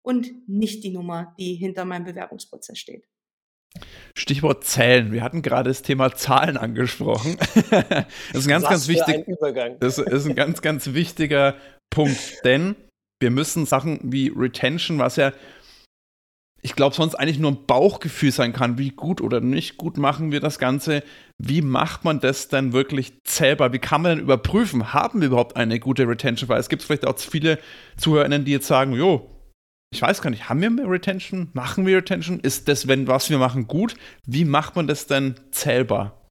und 0.02 0.46
nicht 0.46 0.84
die 0.84 0.90
Nummer, 0.90 1.34
die 1.38 1.54
hinter 1.54 1.86
meinem 1.86 2.04
Bewerbungsprozess 2.04 2.78
steht. 2.78 3.08
Stichwort 4.14 4.64
Zählen. 4.64 5.12
Wir 5.12 5.22
hatten 5.22 5.40
gerade 5.40 5.70
das 5.70 5.80
Thema 5.80 6.14
Zahlen 6.14 6.58
angesprochen. 6.58 7.38
das 7.70 8.06
ist 8.34 8.46
ein 8.46 8.50
ganz, 8.50 8.64
Was 8.64 8.70
ganz 8.70 8.88
wichtig. 8.88 9.26
Das 9.80 9.98
ist 9.98 10.26
ein 10.26 10.34
ganz, 10.34 10.60
ganz 10.60 10.92
wichtiger 10.92 11.56
Punkt, 11.88 12.44
denn 12.44 12.76
wir 13.18 13.30
müssen 13.30 13.64
Sachen 13.64 13.98
wie 14.02 14.28
Retention, 14.34 14.98
was 14.98 15.16
ja 15.16 15.32
ich 16.66 16.74
glaube, 16.74 16.96
sonst 16.96 17.14
eigentlich 17.14 17.38
nur 17.38 17.52
ein 17.52 17.64
Bauchgefühl 17.64 18.32
sein 18.32 18.52
kann, 18.52 18.76
wie 18.76 18.90
gut 18.90 19.20
oder 19.20 19.40
nicht 19.40 19.76
gut 19.76 19.98
machen 19.98 20.32
wir 20.32 20.40
das 20.40 20.58
Ganze. 20.58 21.04
Wie 21.38 21.62
macht 21.62 22.04
man 22.04 22.18
das 22.18 22.48
denn 22.48 22.72
wirklich 22.72 23.22
zählbar? 23.22 23.72
Wie 23.72 23.78
kann 23.78 24.02
man 24.02 24.16
denn 24.16 24.24
überprüfen, 24.24 24.92
haben 24.92 25.20
wir 25.20 25.28
überhaupt 25.28 25.54
eine 25.54 25.78
gute 25.78 26.08
Retention? 26.08 26.48
Weil 26.48 26.58
es 26.58 26.68
gibt 26.68 26.82
vielleicht 26.82 27.06
auch 27.06 27.16
viele 27.20 27.60
ZuhörerInnen, 27.98 28.44
die 28.44 28.50
jetzt 28.50 28.66
sagen, 28.66 28.94
jo, 28.94 29.30
ich 29.92 30.02
weiß 30.02 30.20
gar 30.22 30.30
nicht, 30.30 30.48
haben 30.48 30.60
wir 30.60 30.70
mehr 30.70 30.90
Retention? 30.90 31.50
Machen 31.52 31.86
wir 31.86 31.98
Retention? 31.98 32.40
Ist 32.40 32.66
das, 32.66 32.88
wenn 32.88 33.06
was 33.06 33.30
wir 33.30 33.38
machen, 33.38 33.68
gut? 33.68 33.94
Wie 34.26 34.44
macht 34.44 34.74
man 34.74 34.88
das 34.88 35.06
denn 35.06 35.36
zählbar? 35.52 36.25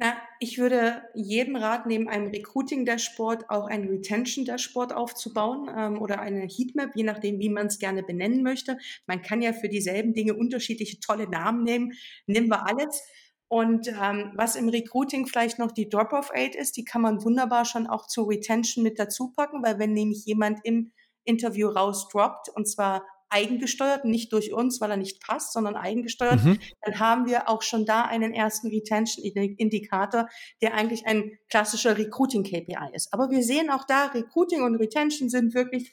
Na, 0.00 0.16
ich 0.38 0.58
würde 0.58 1.02
jedem 1.12 1.56
raten, 1.56 1.88
neben 1.88 2.08
einem 2.08 2.28
Recruiting-Dashboard 2.28 3.50
auch 3.50 3.66
ein 3.66 3.88
Retention-Dashboard 3.88 4.92
aufzubauen 4.92 5.68
ähm, 5.76 6.00
oder 6.00 6.20
eine 6.20 6.46
Heatmap, 6.46 6.94
je 6.94 7.02
nachdem, 7.02 7.40
wie 7.40 7.48
man 7.48 7.66
es 7.66 7.80
gerne 7.80 8.04
benennen 8.04 8.44
möchte. 8.44 8.78
Man 9.08 9.22
kann 9.22 9.42
ja 9.42 9.52
für 9.52 9.68
dieselben 9.68 10.14
Dinge 10.14 10.34
unterschiedliche 10.34 11.00
tolle 11.00 11.28
Namen 11.28 11.64
nehmen. 11.64 11.94
Nehmen 12.28 12.46
wir 12.48 12.64
alles. 12.68 13.02
Und 13.48 13.88
ähm, 13.88 14.30
was 14.36 14.54
im 14.54 14.68
Recruiting 14.68 15.26
vielleicht 15.26 15.58
noch 15.58 15.72
die 15.72 15.88
Drop-off-Rate 15.88 16.56
ist, 16.56 16.76
die 16.76 16.84
kann 16.84 17.02
man 17.02 17.24
wunderbar 17.24 17.64
schon 17.64 17.88
auch 17.88 18.06
zur 18.06 18.28
Retention 18.28 18.84
mit 18.84 19.00
dazu 19.00 19.32
packen, 19.32 19.64
weil 19.64 19.80
wenn 19.80 19.94
nämlich 19.94 20.24
jemand 20.26 20.60
im 20.62 20.92
Interview 21.24 21.70
rausdroppt, 21.70 22.50
und 22.50 22.68
zwar 22.68 23.04
eigengesteuert, 23.30 24.04
nicht 24.04 24.32
durch 24.32 24.52
uns, 24.52 24.80
weil 24.80 24.90
er 24.90 24.96
nicht 24.96 25.20
passt, 25.20 25.52
sondern 25.52 25.76
eigengesteuert, 25.76 26.44
mhm. 26.44 26.58
dann 26.82 26.98
haben 26.98 27.26
wir 27.26 27.48
auch 27.48 27.62
schon 27.62 27.84
da 27.84 28.02
einen 28.02 28.32
ersten 28.32 28.68
Retention-Indikator, 28.68 30.28
der 30.62 30.74
eigentlich 30.74 31.06
ein 31.06 31.38
klassischer 31.48 31.96
Recruiting-KPI 31.96 32.94
ist. 32.94 33.12
Aber 33.12 33.30
wir 33.30 33.42
sehen 33.42 33.70
auch 33.70 33.84
da, 33.84 34.06
Recruiting 34.06 34.62
und 34.62 34.76
Retention 34.76 35.28
sind 35.28 35.54
wirklich, 35.54 35.92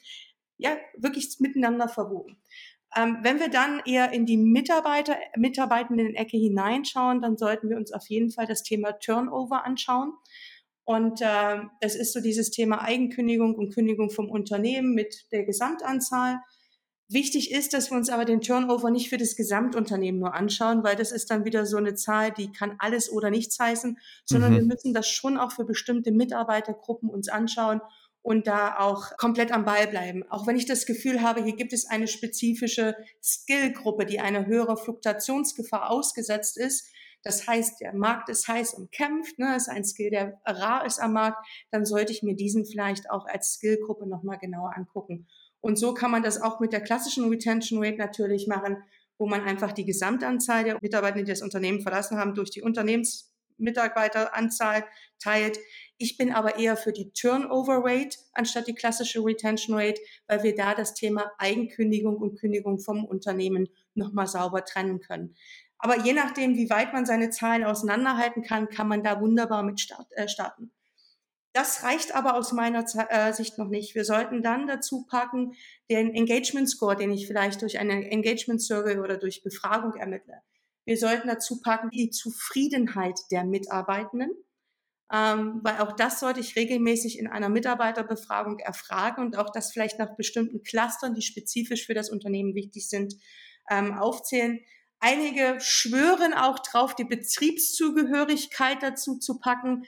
ja, 0.56 0.76
wirklich 0.96 1.36
miteinander 1.40 1.88
verwoben. 1.88 2.38
Ähm, 2.96 3.18
wenn 3.22 3.40
wir 3.40 3.50
dann 3.50 3.82
eher 3.84 4.12
in 4.12 4.24
die 4.24 4.38
Mitarbeiter, 4.38 5.16
Mitarbeitenden-Ecke 5.36 6.36
hineinschauen, 6.36 7.20
dann 7.20 7.36
sollten 7.36 7.68
wir 7.68 7.76
uns 7.76 7.92
auf 7.92 8.06
jeden 8.08 8.30
Fall 8.30 8.46
das 8.46 8.62
Thema 8.62 8.92
Turnover 8.92 9.64
anschauen. 9.64 10.12
Und 10.84 11.20
äh, 11.20 11.58
das 11.80 11.96
ist 11.96 12.12
so 12.12 12.20
dieses 12.20 12.50
Thema 12.52 12.80
Eigenkündigung 12.82 13.56
und 13.56 13.74
Kündigung 13.74 14.08
vom 14.08 14.30
Unternehmen 14.30 14.94
mit 14.94 15.26
der 15.32 15.44
Gesamtanzahl. 15.44 16.40
Wichtig 17.08 17.52
ist, 17.52 17.72
dass 17.72 17.90
wir 17.90 17.96
uns 17.96 18.10
aber 18.10 18.24
den 18.24 18.40
Turnover 18.40 18.90
nicht 18.90 19.10
für 19.10 19.16
das 19.16 19.36
Gesamtunternehmen 19.36 20.20
nur 20.20 20.34
anschauen, 20.34 20.82
weil 20.82 20.96
das 20.96 21.12
ist 21.12 21.30
dann 21.30 21.44
wieder 21.44 21.64
so 21.64 21.76
eine 21.76 21.94
Zahl, 21.94 22.32
die 22.32 22.50
kann 22.50 22.74
alles 22.80 23.10
oder 23.12 23.30
nichts 23.30 23.58
heißen, 23.60 23.98
sondern 24.24 24.52
mhm. 24.52 24.56
wir 24.56 24.64
müssen 24.64 24.92
das 24.92 25.08
schon 25.08 25.38
auch 25.38 25.52
für 25.52 25.64
bestimmte 25.64 26.10
Mitarbeitergruppen 26.10 27.08
uns 27.08 27.28
anschauen 27.28 27.80
und 28.22 28.48
da 28.48 28.80
auch 28.80 29.16
komplett 29.18 29.52
am 29.52 29.64
Ball 29.64 29.86
bleiben. 29.86 30.24
Auch 30.30 30.48
wenn 30.48 30.56
ich 30.56 30.66
das 30.66 30.84
Gefühl 30.84 31.22
habe, 31.22 31.44
hier 31.44 31.54
gibt 31.54 31.72
es 31.72 31.86
eine 31.86 32.08
spezifische 32.08 32.96
Skillgruppe, 33.22 34.04
die 34.04 34.18
eine 34.18 34.46
höhere 34.46 34.76
Fluktuationsgefahr 34.76 35.88
ausgesetzt 35.88 36.58
ist. 36.58 36.90
Das 37.22 37.46
heißt, 37.46 37.80
der 37.80 37.94
Markt 37.94 38.28
ist 38.28 38.48
heiß 38.48 38.74
umkämpft, 38.74 39.38
ne, 39.38 39.54
ist 39.54 39.68
ein 39.68 39.84
Skill, 39.84 40.10
der 40.10 40.40
rar 40.44 40.84
ist 40.86 40.98
am 40.98 41.12
Markt, 41.12 41.38
dann 41.70 41.84
sollte 41.84 42.12
ich 42.12 42.24
mir 42.24 42.34
diesen 42.34 42.64
vielleicht 42.64 43.10
auch 43.10 43.26
als 43.26 43.54
Skillgruppe 43.54 44.08
nochmal 44.08 44.38
genauer 44.38 44.76
angucken. 44.76 45.28
Und 45.60 45.78
so 45.78 45.94
kann 45.94 46.10
man 46.10 46.22
das 46.22 46.40
auch 46.40 46.60
mit 46.60 46.72
der 46.72 46.80
klassischen 46.80 47.28
Retention 47.28 47.82
Rate 47.82 47.98
natürlich 47.98 48.46
machen, 48.46 48.78
wo 49.18 49.26
man 49.26 49.42
einfach 49.42 49.72
die 49.72 49.84
Gesamtanzahl 49.84 50.64
der 50.64 50.78
Mitarbeiter, 50.80 51.18
die 51.18 51.24
das 51.24 51.42
Unternehmen 51.42 51.80
verlassen 51.80 52.18
haben, 52.18 52.34
durch 52.34 52.50
die 52.50 52.62
Unternehmensmitarbeiteranzahl 52.62 54.84
teilt. 55.18 55.58
Ich 55.98 56.16
bin 56.18 56.32
aber 56.32 56.58
eher 56.58 56.76
für 56.76 56.92
die 56.92 57.10
Turnover 57.12 57.80
Rate 57.82 58.18
anstatt 58.32 58.68
die 58.68 58.74
klassische 58.74 59.24
Retention 59.24 59.78
Rate, 59.78 60.00
weil 60.28 60.42
wir 60.42 60.54
da 60.54 60.74
das 60.74 60.92
Thema 60.94 61.32
Eigenkündigung 61.38 62.16
und 62.16 62.38
Kündigung 62.38 62.78
vom 62.78 63.06
Unternehmen 63.06 63.68
nochmal 63.94 64.26
sauber 64.26 64.62
trennen 64.64 65.00
können. 65.00 65.34
Aber 65.78 66.04
je 66.04 66.12
nachdem, 66.12 66.56
wie 66.56 66.70
weit 66.70 66.92
man 66.92 67.06
seine 67.06 67.30
Zahlen 67.30 67.64
auseinanderhalten 67.64 68.42
kann, 68.42 68.68
kann 68.68 68.88
man 68.88 69.02
da 69.02 69.20
wunderbar 69.20 69.62
mit 69.62 69.86
äh, 70.10 70.28
starten. 70.28 70.70
Das 71.56 71.84
reicht 71.84 72.14
aber 72.14 72.36
aus 72.36 72.52
meiner 72.52 72.84
äh, 73.08 73.32
Sicht 73.32 73.56
noch 73.56 73.68
nicht. 73.68 73.94
Wir 73.94 74.04
sollten 74.04 74.42
dann 74.42 74.66
dazu 74.66 75.06
packen 75.06 75.54
den 75.88 76.14
Engagement 76.14 76.68
Score, 76.68 76.96
den 76.96 77.10
ich 77.10 77.26
vielleicht 77.26 77.62
durch 77.62 77.78
eine 77.78 78.10
Engagement 78.10 78.60
Survey 78.60 78.98
oder 78.98 79.16
durch 79.16 79.42
Befragung 79.42 79.94
ermittle. 79.94 80.42
Wir 80.84 80.98
sollten 80.98 81.28
dazu 81.28 81.62
packen 81.62 81.88
die 81.88 82.10
Zufriedenheit 82.10 83.18
der 83.30 83.44
Mitarbeitenden, 83.44 84.32
ähm, 85.10 85.60
weil 85.62 85.78
auch 85.78 85.92
das 85.92 86.20
sollte 86.20 86.40
ich 86.40 86.56
regelmäßig 86.56 87.18
in 87.18 87.26
einer 87.26 87.48
Mitarbeiterbefragung 87.48 88.58
erfragen 88.58 89.24
und 89.24 89.38
auch 89.38 89.48
das 89.50 89.72
vielleicht 89.72 89.98
nach 89.98 90.14
bestimmten 90.14 90.62
Clustern, 90.62 91.14
die 91.14 91.22
spezifisch 91.22 91.86
für 91.86 91.94
das 91.94 92.10
Unternehmen 92.10 92.54
wichtig 92.54 92.86
sind, 92.86 93.14
ähm, 93.70 93.94
aufzählen. 93.94 94.60
Einige 94.98 95.58
schwören 95.60 96.34
auch 96.34 96.58
drauf, 96.58 96.94
die 96.94 97.04
Betriebszugehörigkeit 97.04 98.82
dazu 98.82 99.18
zu 99.18 99.38
packen 99.38 99.84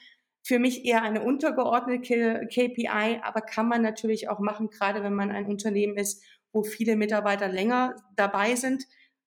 für 0.49 0.59
mich 0.59 0.87
eher 0.87 1.03
eine 1.03 1.21
untergeordnete 1.21 2.49
KPI, 2.51 3.21
aber 3.23 3.43
kann 3.43 3.69
man 3.69 3.83
natürlich 3.83 4.31
auch 4.31 4.39
machen, 4.39 4.71
gerade 4.71 5.03
wenn 5.03 5.13
man 5.13 5.31
ein 5.31 5.45
Unternehmen 5.45 5.99
ist, 5.99 6.25
wo 6.53 6.63
viele 6.63 6.97
Mitarbeiter 6.97 7.49
länger 7.49 7.97
dabei 8.17 8.55
sind. 8.55 8.85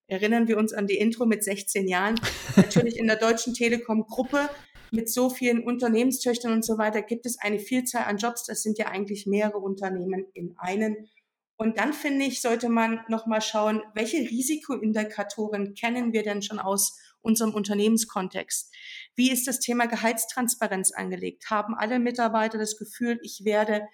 Erinnern 0.08 0.48
wir 0.48 0.58
uns 0.58 0.74
an 0.74 0.88
die 0.88 0.98
Intro 0.98 1.28
mit 1.28 1.44
16 1.44 1.88
Jahren. 1.88 2.20
natürlich 2.56 2.98
in 2.98 3.06
der 3.06 3.18
Deutschen 3.18 3.54
Telekom 3.54 4.08
Gruppe 4.08 4.50
mit 4.90 5.12
so 5.12 5.30
vielen 5.30 5.64
Unternehmenstöchtern 5.64 6.54
und 6.54 6.66
so 6.66 6.80
weiter 6.80 7.04
gibt 7.04 7.28
es 7.28 7.38
eine 7.40 7.60
Vielzahl 7.60 8.06
an 8.06 8.18
Jobs. 8.18 8.46
Das 8.46 8.64
sind 8.64 8.80
ja 8.80 8.88
eigentlich 8.88 9.28
mehrere 9.28 9.60
Unternehmen 9.60 10.26
in 10.34 10.56
einen. 10.58 11.08
Und 11.56 11.78
dann 11.78 11.94
finde 11.94 12.26
ich, 12.26 12.42
sollte 12.42 12.70
man 12.70 13.02
nochmal 13.10 13.44
schauen, 13.44 13.84
welche 13.94 14.18
Risikoindikatoren 14.18 15.76
kennen 15.76 16.14
wir 16.14 16.24
denn 16.24 16.42
schon 16.42 16.58
aus 16.58 16.98
unserem 17.22 17.54
Unternehmenskontext? 17.54 18.74
Wie 19.16 19.32
ist 19.32 19.48
das 19.48 19.60
Thema 19.60 19.88
Gehaltstransparenz 19.88 20.92
angelegt? 20.92 21.50
Haben 21.50 21.76
alle 21.76 22.00
Mitarbeiter 22.00 22.58
das 22.58 22.78
Gefühl, 22.78 23.20
ich 23.24 23.42
werde 23.44 23.88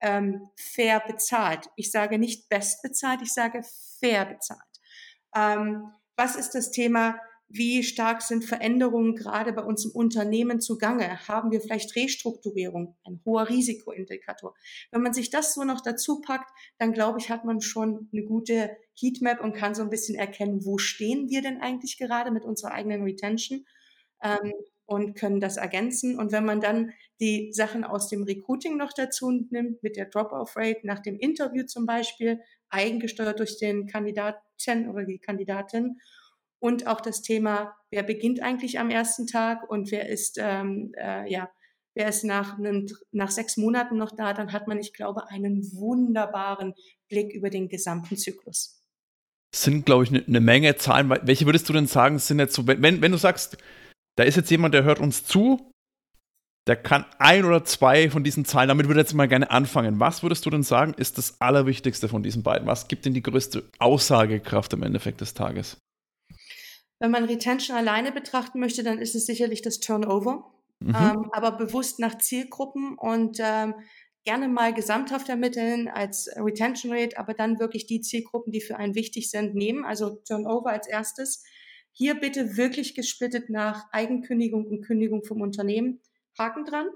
ähm, 0.00 0.48
fair 0.56 1.00
bezahlt? 1.06 1.68
Ich 1.76 1.90
sage 1.90 2.18
nicht 2.18 2.48
best 2.48 2.82
bezahlt, 2.82 3.22
ich 3.22 3.32
sage 3.32 3.62
fair 4.00 4.26
bezahlt. 4.26 4.60
Ähm, 5.34 5.92
was 6.16 6.36
ist 6.36 6.50
das 6.50 6.70
Thema 6.70 7.16
wie 7.54 7.82
stark 7.82 8.22
sind 8.22 8.46
Veränderungen 8.46 9.14
gerade 9.14 9.52
bei 9.52 9.62
uns 9.62 9.84
im 9.84 9.90
Unternehmen 9.90 10.60
zugange? 10.60 11.28
Haben 11.28 11.50
wir 11.50 11.60
vielleicht 11.60 11.94
Restrukturierung? 11.96 12.96
Ein 13.04 13.20
hoher 13.26 13.50
Risikoindikator. 13.50 14.54
Wenn 14.90 15.02
man 15.02 15.12
sich 15.12 15.28
das 15.28 15.52
so 15.52 15.62
noch 15.62 15.82
dazu 15.82 16.22
packt, 16.22 16.50
dann 16.78 16.94
glaube 16.94 17.18
ich, 17.18 17.28
hat 17.28 17.44
man 17.44 17.60
schon 17.60 18.08
eine 18.10 18.24
gute 18.24 18.74
Heatmap 18.98 19.42
und 19.42 19.52
kann 19.52 19.74
so 19.74 19.82
ein 19.82 19.90
bisschen 19.90 20.14
erkennen, 20.14 20.64
wo 20.64 20.78
stehen 20.78 21.28
wir 21.28 21.42
denn 21.42 21.60
eigentlich 21.60 21.98
gerade 21.98 22.30
mit 22.30 22.44
unserer 22.44 22.72
eigenen 22.72 23.02
Retention 23.02 23.66
ähm, 24.22 24.52
und 24.86 25.14
können 25.14 25.40
das 25.40 25.56
ergänzen. 25.56 26.18
Und 26.18 26.32
wenn 26.32 26.44
man 26.44 26.60
dann 26.60 26.92
die 27.20 27.52
Sachen 27.52 27.84
aus 27.84 28.08
dem 28.08 28.24
Recruiting 28.24 28.76
noch 28.76 28.92
dazu 28.92 29.30
nimmt, 29.30 29.82
mit 29.82 29.96
der 29.96 30.06
Drop-off-Rate 30.06 30.86
nach 30.86 31.00
dem 31.00 31.18
Interview 31.18 31.64
zum 31.64 31.86
Beispiel, 31.86 32.40
eigengesteuert 32.68 33.38
durch 33.38 33.58
den 33.58 33.86
Kandidaten 33.86 34.88
oder 34.88 35.04
die 35.04 35.18
Kandidatin 35.18 35.98
und 36.58 36.86
auch 36.86 37.00
das 37.00 37.22
Thema, 37.22 37.74
wer 37.90 38.02
beginnt 38.02 38.40
eigentlich 38.40 38.78
am 38.78 38.90
ersten 38.90 39.26
Tag 39.26 39.68
und 39.68 39.90
wer 39.90 40.08
ist, 40.08 40.38
ähm, 40.40 40.92
äh, 40.96 41.30
ja, 41.30 41.50
wer 41.94 42.08
ist 42.08 42.24
nach, 42.24 42.58
einem, 42.58 42.86
nach 43.10 43.30
sechs 43.30 43.56
Monaten 43.56 43.96
noch 43.96 44.12
da, 44.14 44.32
dann 44.32 44.52
hat 44.52 44.68
man, 44.68 44.78
ich 44.78 44.92
glaube, 44.92 45.28
einen 45.28 45.72
wunderbaren 45.74 46.74
Blick 47.08 47.32
über 47.34 47.50
den 47.50 47.68
gesamten 47.68 48.16
Zyklus. 48.16 48.80
Sind, 49.54 49.84
glaube 49.84 50.04
ich, 50.04 50.10
eine 50.10 50.22
ne 50.26 50.40
Menge 50.40 50.76
Zahlen. 50.76 51.10
Welche 51.10 51.46
würdest 51.46 51.68
du 51.68 51.72
denn 51.72 51.86
sagen, 51.86 52.18
sind 52.18 52.38
jetzt 52.38 52.54
so, 52.54 52.66
wenn, 52.66 52.80
wenn 53.02 53.12
du 53.12 53.18
sagst, 53.18 53.58
da 54.16 54.24
ist 54.24 54.36
jetzt 54.36 54.50
jemand, 54.50 54.74
der 54.74 54.84
hört 54.84 55.00
uns 55.00 55.24
zu, 55.24 55.72
der 56.68 56.76
kann 56.76 57.04
ein 57.18 57.44
oder 57.44 57.64
zwei 57.64 58.08
von 58.08 58.22
diesen 58.22 58.44
Zahlen, 58.44 58.68
damit 58.68 58.86
würde 58.86 59.00
ich 59.00 59.06
jetzt 59.06 59.14
mal 59.14 59.26
gerne 59.26 59.50
anfangen. 59.50 59.98
Was 59.98 60.22
würdest 60.22 60.46
du 60.46 60.50
denn 60.50 60.62
sagen, 60.62 60.94
ist 60.94 61.18
das 61.18 61.40
Allerwichtigste 61.40 62.08
von 62.08 62.22
diesen 62.22 62.42
beiden? 62.42 62.68
Was 62.68 62.86
gibt 62.86 63.04
denn 63.04 63.14
die 63.14 63.22
größte 63.22 63.68
Aussagekraft 63.78 64.72
im 64.72 64.82
Endeffekt 64.82 65.20
des 65.20 65.34
Tages? 65.34 65.76
Wenn 67.00 67.10
man 67.10 67.24
Retention 67.24 67.76
alleine 67.76 68.12
betrachten 68.12 68.60
möchte, 68.60 68.84
dann 68.84 69.00
ist 69.00 69.16
es 69.16 69.26
sicherlich 69.26 69.60
das 69.60 69.80
Turnover, 69.80 70.52
mhm. 70.78 70.94
ähm, 70.94 71.30
aber 71.32 71.50
bewusst 71.52 71.98
nach 71.98 72.18
Zielgruppen 72.18 72.96
und 72.96 73.38
ähm, 73.40 73.74
gerne 74.24 74.46
mal 74.46 74.72
gesamthaft 74.72 75.28
ermitteln 75.28 75.88
als 75.88 76.30
Retention 76.36 76.92
Rate, 76.92 77.18
aber 77.18 77.34
dann 77.34 77.58
wirklich 77.58 77.86
die 77.86 78.02
Zielgruppen, 78.02 78.52
die 78.52 78.60
für 78.60 78.76
einen 78.76 78.94
wichtig 78.94 79.30
sind, 79.30 79.56
nehmen. 79.56 79.84
Also 79.84 80.10
Turnover 80.10 80.70
als 80.70 80.86
erstes. 80.86 81.42
Hier 81.92 82.14
bitte 82.14 82.56
wirklich 82.56 82.94
gesplittet 82.94 83.50
nach 83.50 83.84
Eigenkündigung 83.92 84.66
und 84.66 84.82
Kündigung 84.82 85.24
vom 85.24 85.40
Unternehmen. 85.40 86.00
Haken 86.38 86.64
dran. 86.64 86.86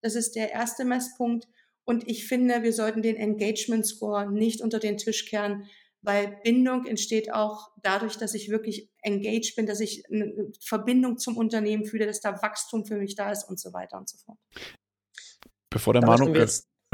Das 0.00 0.14
ist 0.14 0.36
der 0.36 0.52
erste 0.52 0.84
Messpunkt. 0.84 1.46
Und 1.84 2.08
ich 2.08 2.26
finde, 2.26 2.62
wir 2.62 2.72
sollten 2.72 3.02
den 3.02 3.16
Engagement 3.16 3.86
Score 3.86 4.30
nicht 4.30 4.60
unter 4.60 4.78
den 4.78 4.96
Tisch 4.96 5.26
kehren, 5.26 5.68
weil 6.02 6.38
Bindung 6.42 6.86
entsteht 6.86 7.32
auch 7.32 7.70
dadurch, 7.82 8.16
dass 8.16 8.34
ich 8.34 8.48
wirklich 8.48 8.90
engaged 9.02 9.56
bin, 9.56 9.66
dass 9.66 9.80
ich 9.80 10.04
eine 10.10 10.50
Verbindung 10.60 11.18
zum 11.18 11.36
Unternehmen 11.36 11.84
fühle, 11.84 12.06
dass 12.06 12.20
da 12.20 12.42
Wachstum 12.42 12.86
für 12.86 12.96
mich 12.96 13.14
da 13.14 13.30
ist 13.30 13.44
und 13.48 13.60
so 13.60 13.72
weiter 13.72 13.98
und 13.98 14.08
so 14.08 14.16
fort. 14.18 14.38
Bevor 15.70 15.92
der 15.92 16.04
Manu 16.04 16.32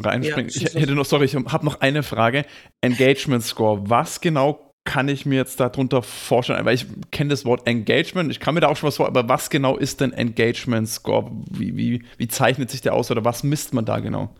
reinspringt, 0.01 0.55
ja, 0.55 0.67
ich 0.67 0.75
hätte 0.75 0.95
noch, 0.95 1.05
sorry, 1.05 1.27
ich 1.27 1.35
habe 1.37 1.65
noch 1.65 1.81
eine 1.81 2.03
Frage. 2.03 2.45
Engagement 2.81 3.45
Score, 3.45 3.89
was 3.89 4.21
genau 4.21 4.72
kann 4.85 5.09
ich 5.09 5.27
mir 5.27 5.37
jetzt 5.37 5.61
darunter 5.61 6.03
vorstellen? 6.03 6.65
Weil 6.65 6.75
ich 6.75 6.87
kenne 7.11 7.31
das 7.31 7.45
Wort 7.45 7.67
Engagement, 7.67 8.31
ich 8.31 8.41
kann 8.41 8.55
mir 8.55 8.61
da 8.61 8.69
auch 8.69 8.77
schon 8.77 8.89
was 8.89 8.97
vor, 8.97 9.07
aber 9.07 9.29
was 9.29 9.51
genau 9.51 9.77
ist 9.77 10.01
denn 10.01 10.13
Engagement 10.13 10.89
Score? 10.89 11.31
Wie, 11.51 11.77
wie, 11.77 12.05
wie 12.19 12.29
zeichnet 12.29 12.71
sich 12.71 12.81
der 12.81 12.95
aus 12.95 13.11
oder 13.11 13.25
was 13.25 13.43
misst 13.43 13.75
man 13.75 13.85
da 13.85 14.01
genau? 14.01 14.35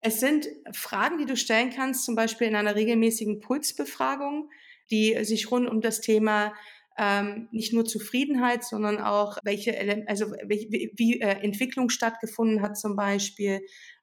Es 0.00 0.20
sind 0.20 0.48
Fragen, 0.72 1.18
die 1.18 1.26
du 1.26 1.36
stellen 1.36 1.70
kannst, 1.74 2.04
zum 2.04 2.14
Beispiel 2.14 2.46
in 2.46 2.56
einer 2.56 2.74
regelmäßigen 2.74 3.40
Pulsbefragung, 3.40 4.50
die 4.90 5.16
sich 5.24 5.50
rund 5.50 5.68
um 5.68 5.80
das 5.80 6.00
Thema 6.00 6.52
ähm, 6.96 7.48
nicht 7.52 7.72
nur 7.72 7.84
Zufriedenheit, 7.84 8.64
sondern 8.64 8.98
auch 8.98 9.38
welche, 9.44 10.04
also 10.08 10.32
wie, 10.46 10.92
wie 10.96 11.20
äh, 11.20 11.42
Entwicklung 11.42 11.90
stattgefunden 11.90 12.60
hat 12.60 12.76
zum 12.76 12.96
Beispiel, 12.96 13.60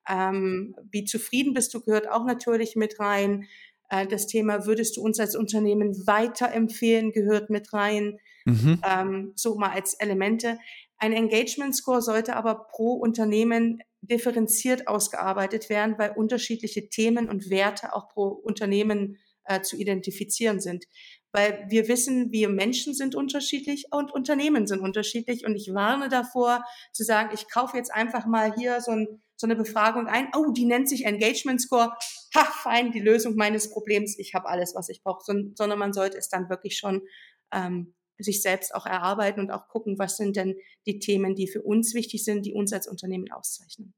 ähm, 0.08 0.76
wie 0.92 1.04
zufrieden 1.04 1.54
bist 1.54 1.74
du, 1.74 1.82
gehört 1.82 2.10
auch 2.10 2.26
natürlich 2.26 2.76
mit 2.76 3.00
rein. 3.00 3.48
Äh, 3.90 4.08
das 4.08 4.28
Thema, 4.28 4.66
würdest 4.66 4.98
du 4.98 5.02
uns 5.02 5.20
als 5.20 5.36
Unternehmen 5.36 6.08
weiterempfehlen, 6.08 7.12
gehört 7.12 7.50
mit 7.50 7.74
rein. 7.74 8.20
Mhm. 8.46 8.82
Ähm, 8.88 9.34
so 9.36 9.56
mal 9.56 9.72
als 9.72 9.96
Elemente. 9.96 10.60
Ein 10.98 11.14
Engagement 11.14 11.76
Score 11.76 12.02
sollte 12.02 12.36
aber 12.36 12.68
pro 12.72 12.94
Unternehmen 12.94 13.82
differenziert 14.02 14.88
ausgearbeitet 14.88 15.70
werden, 15.70 15.96
weil 15.98 16.12
unterschiedliche 16.12 16.90
Themen 16.90 17.28
und 17.30 17.50
Werte 17.50 17.94
auch 17.94 18.08
pro 18.10 18.28
Unternehmen 18.28 19.18
äh, 19.46 19.62
zu 19.62 19.78
identifizieren 19.78 20.60
sind. 20.60 20.86
Weil 21.32 21.66
wir 21.70 21.88
wissen, 21.88 22.32
wir 22.32 22.50
Menschen 22.50 22.94
sind 22.94 23.14
unterschiedlich 23.14 23.88
und 23.92 24.12
Unternehmen 24.14 24.68
sind 24.68 24.80
unterschiedlich. 24.80 25.46
Und 25.46 25.56
ich 25.56 25.74
warne 25.74 26.08
davor, 26.08 26.64
zu 26.94 27.04
sagen, 27.04 27.32
ich 27.34 27.50
kaufe 27.50 27.78
jetzt 27.78 27.94
einfach 27.94 28.26
mal 28.26 28.54
hier 28.56 28.80
so, 28.80 28.92
ein, 28.92 29.22
so 29.38 29.48
eine 29.48 29.56
Befragung 29.56 30.08
ein. 30.08 30.30
Oh, 30.36 30.52
die 30.52 30.66
nennt 30.66 30.90
sich 30.90 31.06
Engagement 31.06 31.62
Score. 31.62 31.94
Ha, 32.36 32.44
fein, 32.44 32.92
die 32.92 33.00
Lösung 33.00 33.36
meines 33.36 33.70
Problems. 33.70 34.18
Ich 34.18 34.34
habe 34.34 34.48
alles, 34.48 34.76
was 34.76 34.90
ich 34.90 35.04
brauche. 35.04 35.24
So, 35.24 35.34
sondern 35.56 35.80
man 35.80 35.94
sollte 35.94 36.18
es 36.18 36.30
dann 36.30 36.50
wirklich 36.50 36.78
schon 36.78 37.02
ähm, 37.52 37.94
sich 38.18 38.42
selbst 38.42 38.74
auch 38.74 38.86
erarbeiten 38.86 39.40
und 39.40 39.52
auch 39.52 39.68
gucken, 39.68 40.00
was 40.00 40.18
sind 40.18 40.36
denn 40.36 40.56
die 40.86 41.00
Themen, 41.00 41.36
die 41.36 41.48
für 41.48 41.62
uns 41.62 41.94
wichtig 41.94 42.24
sind, 42.24 42.46
die 42.46 42.54
uns 42.54 42.72
als 42.72 42.88
Unternehmen 42.88 43.32
auszeichnen. 43.32 43.94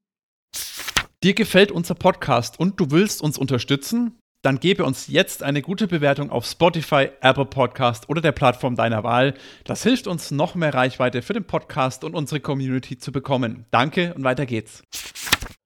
Dir 1.22 1.34
gefällt 1.34 1.72
unser 1.72 1.94
Podcast 1.94 2.58
und 2.60 2.78
du 2.80 2.90
willst 2.90 3.22
uns 3.22 3.38
unterstützen? 3.38 4.18
Dann 4.42 4.60
gebe 4.60 4.84
uns 4.84 5.08
jetzt 5.08 5.42
eine 5.42 5.62
gute 5.62 5.88
Bewertung 5.88 6.30
auf 6.30 6.46
Spotify, 6.46 7.10
Apple 7.20 7.46
Podcast 7.46 8.08
oder 8.08 8.20
der 8.20 8.32
Plattform 8.32 8.76
deiner 8.76 9.02
Wahl. 9.04 9.34
Das 9.64 9.82
hilft 9.82 10.06
uns, 10.06 10.30
noch 10.30 10.54
mehr 10.54 10.72
Reichweite 10.72 11.22
für 11.22 11.32
den 11.32 11.44
Podcast 11.44 12.04
und 12.04 12.14
unsere 12.14 12.40
Community 12.40 12.98
zu 12.98 13.10
bekommen. 13.10 13.66
Danke 13.70 14.14
und 14.14 14.24
weiter 14.24 14.46
geht's 14.46 14.82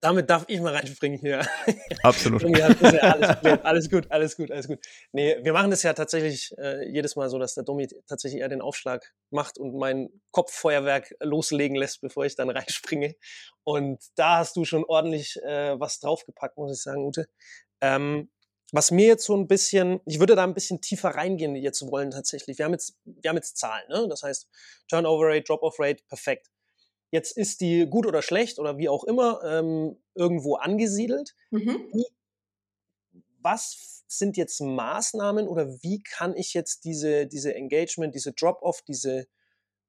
damit 0.03 0.29
darf 0.29 0.45
ich 0.49 0.61
mal 0.61 0.75
reinspringen 0.75 1.19
hier. 1.21 1.47
Absolut. 2.03 2.43
ja, 2.43 2.67
alles, 2.67 3.41
alles, 3.63 3.89
gut, 3.91 4.11
alles 4.11 4.37
gut, 4.37 4.51
alles 4.51 4.67
gut. 4.67 4.81
Nee, 5.13 5.37
wir 5.43 5.53
machen 5.53 5.71
das 5.71 5.85
ja 5.85 5.93
tatsächlich 5.93 6.53
äh, 6.59 6.89
jedes 6.91 7.15
Mal 7.15 7.31
so, 7.31 7.39
dass 7.39 7.55
der 7.55 7.63
Domi 7.63 7.87
tatsächlich 8.09 8.41
eher 8.41 8.49
den 8.49 8.61
Aufschlag 8.61 9.15
macht 9.31 9.59
und 9.59 9.77
mein 9.79 10.09
Kopffeuerwerk 10.33 11.15
loslegen 11.21 11.77
lässt, 11.77 12.01
bevor 12.01 12.25
ich 12.27 12.35
dann 12.35 12.51
reinspringe. 12.51 13.15
Und 13.63 14.03
da 14.17 14.39
hast 14.39 14.57
du 14.57 14.65
schon 14.65 14.85
ordentlich 14.85 15.37
äh, 15.45 15.79
was 15.79 16.01
draufgepackt, 16.01 16.59
muss 16.59 16.77
ich 16.77 16.83
sagen, 16.83 17.05
Ute. 17.05 17.29
Ähm, 17.81 18.29
was 18.73 18.91
mir 18.91 19.07
jetzt 19.07 19.25
so 19.25 19.37
ein 19.37 19.47
bisschen, 19.47 20.01
ich 20.07 20.19
würde 20.19 20.35
da 20.35 20.45
ein 20.45 20.55
bisschen 20.55 20.81
tiefer 20.81 21.11
reingehen 21.11 21.55
jetzt 21.55 21.87
wollen 21.91 22.11
tatsächlich. 22.11 22.59
Wir 22.59 22.65
haben 22.65 22.73
jetzt, 22.73 22.97
wir 23.05 23.29
haben 23.29 23.37
jetzt 23.37 23.59
Zahlen, 23.59 23.87
ne? 23.89 24.07
Das 24.09 24.23
heißt 24.23 24.49
Turnover 24.89 25.29
Rate, 25.29 25.43
Drop-off 25.43 25.79
Rate, 25.79 26.03
perfekt. 26.09 26.51
Jetzt 27.11 27.37
ist 27.37 27.61
die 27.61 27.87
gut 27.87 28.07
oder 28.07 28.23
schlecht 28.23 28.59
oder 28.59 28.79
wie 28.79 28.89
auch 28.89 29.05
immer 29.05 29.43
ähm, 29.45 30.03
irgendwo 30.15 30.57
angesiedelt. 30.57 31.35
Mhm. 31.51 31.93
was 33.43 34.05
sind 34.07 34.37
jetzt 34.37 34.61
Maßnahmen 34.61 35.49
oder 35.49 35.69
wie 35.83 36.03
kann 36.03 36.35
ich 36.37 36.55
jetzt 36.55 36.85
diese, 36.85 37.27
diese 37.27 37.55
Engagement, 37.55 38.15
diese 38.15 38.33
Drop-off, 38.33 38.83
diese 38.83 39.27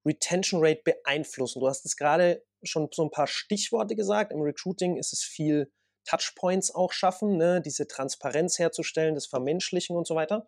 Retention 0.05 0.59
Rate 0.61 0.81
beeinflussen? 0.83 1.61
Du 1.61 1.67
hast 1.67 1.85
es 1.85 1.95
gerade 1.95 2.43
schon 2.63 2.89
so 2.91 3.03
ein 3.03 3.11
paar 3.11 3.27
Stichworte 3.27 3.95
gesagt. 3.95 4.33
Im 4.33 4.41
Recruiting 4.41 4.97
ist 4.97 5.13
es 5.13 5.23
viel 5.23 5.71
Touchpoints 6.05 6.73
auch 6.73 6.91
schaffen, 6.91 7.37
ne? 7.37 7.61
diese 7.61 7.87
Transparenz 7.87 8.59
herzustellen, 8.59 9.15
das 9.15 9.25
Vermenschlichen 9.27 9.95
und 9.95 10.07
so 10.07 10.15
weiter. 10.15 10.47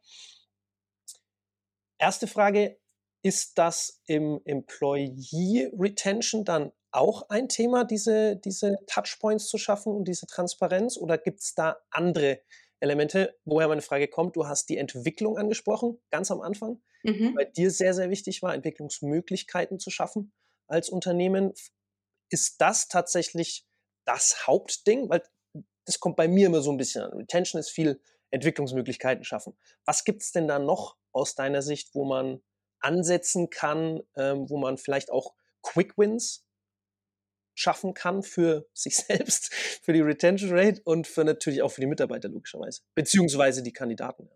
Erste 1.97 2.27
Frage, 2.27 2.77
ist 3.23 3.57
das 3.57 4.01
im 4.05 4.39
Employee 4.45 5.71
Retention 5.75 6.45
dann 6.45 6.71
auch 6.91 7.29
ein 7.29 7.49
Thema, 7.49 7.83
diese, 7.83 8.35
diese 8.35 8.77
Touchpoints 8.87 9.47
zu 9.47 9.57
schaffen 9.57 9.93
und 9.95 10.07
diese 10.07 10.27
Transparenz? 10.27 10.97
Oder 10.97 11.17
gibt 11.17 11.41
es 11.41 11.55
da 11.55 11.77
andere 11.89 12.41
Elemente, 12.79 13.35
woher 13.43 13.67
meine 13.67 13.81
Frage 13.81 14.07
kommt? 14.07 14.35
Du 14.35 14.47
hast 14.47 14.69
die 14.69 14.77
Entwicklung 14.77 15.37
angesprochen, 15.37 15.99
ganz 16.11 16.29
am 16.29 16.41
Anfang, 16.41 16.81
mhm. 17.03 17.33
bei 17.33 17.45
dir 17.45 17.71
sehr, 17.71 17.93
sehr 17.93 18.09
wichtig 18.09 18.43
war, 18.43 18.53
Entwicklungsmöglichkeiten 18.53 19.79
zu 19.79 19.89
schaffen 19.89 20.31
als 20.67 20.89
Unternehmen. 20.89 21.53
Ist 22.29 22.61
das 22.61 22.87
tatsächlich 22.87 23.65
das 24.05 24.45
Hauptding? 24.47 25.09
Weil 25.09 25.23
das 25.85 25.99
kommt 25.99 26.15
bei 26.15 26.27
mir 26.27 26.47
immer 26.47 26.61
so 26.61 26.71
ein 26.71 26.77
bisschen 26.77 27.03
an. 27.03 27.13
Retention 27.13 27.59
ist 27.59 27.69
viel 27.69 27.99
Entwicklungsmöglichkeiten 28.31 29.23
schaffen. 29.23 29.57
Was 29.85 30.03
gibt 30.03 30.21
es 30.21 30.31
denn 30.31 30.47
da 30.47 30.59
noch 30.59 30.97
aus 31.11 31.35
deiner 31.35 31.61
Sicht, 31.61 31.95
wo 31.95 32.05
man 32.05 32.41
ansetzen 32.79 33.49
kann, 33.49 34.01
ähm, 34.15 34.49
wo 34.49 34.57
man 34.57 34.77
vielleicht 34.77 35.11
auch 35.11 35.33
Quick 35.61 35.97
Wins 35.97 36.45
schaffen 37.55 37.93
kann 37.93 38.21
für 38.21 38.67
sich 38.73 38.97
selbst, 38.97 39.53
für 39.53 39.93
die 39.93 40.01
Retention 40.01 40.51
Rate 40.51 40.81
und 40.83 41.07
für 41.07 41.23
natürlich 41.23 41.61
auch 41.61 41.71
für 41.71 41.81
die 41.81 41.87
Mitarbeiter 41.87 42.29
logischerweise, 42.29 42.81
beziehungsweise 42.93 43.63
die 43.63 43.73
Kandidaten. 43.73 44.29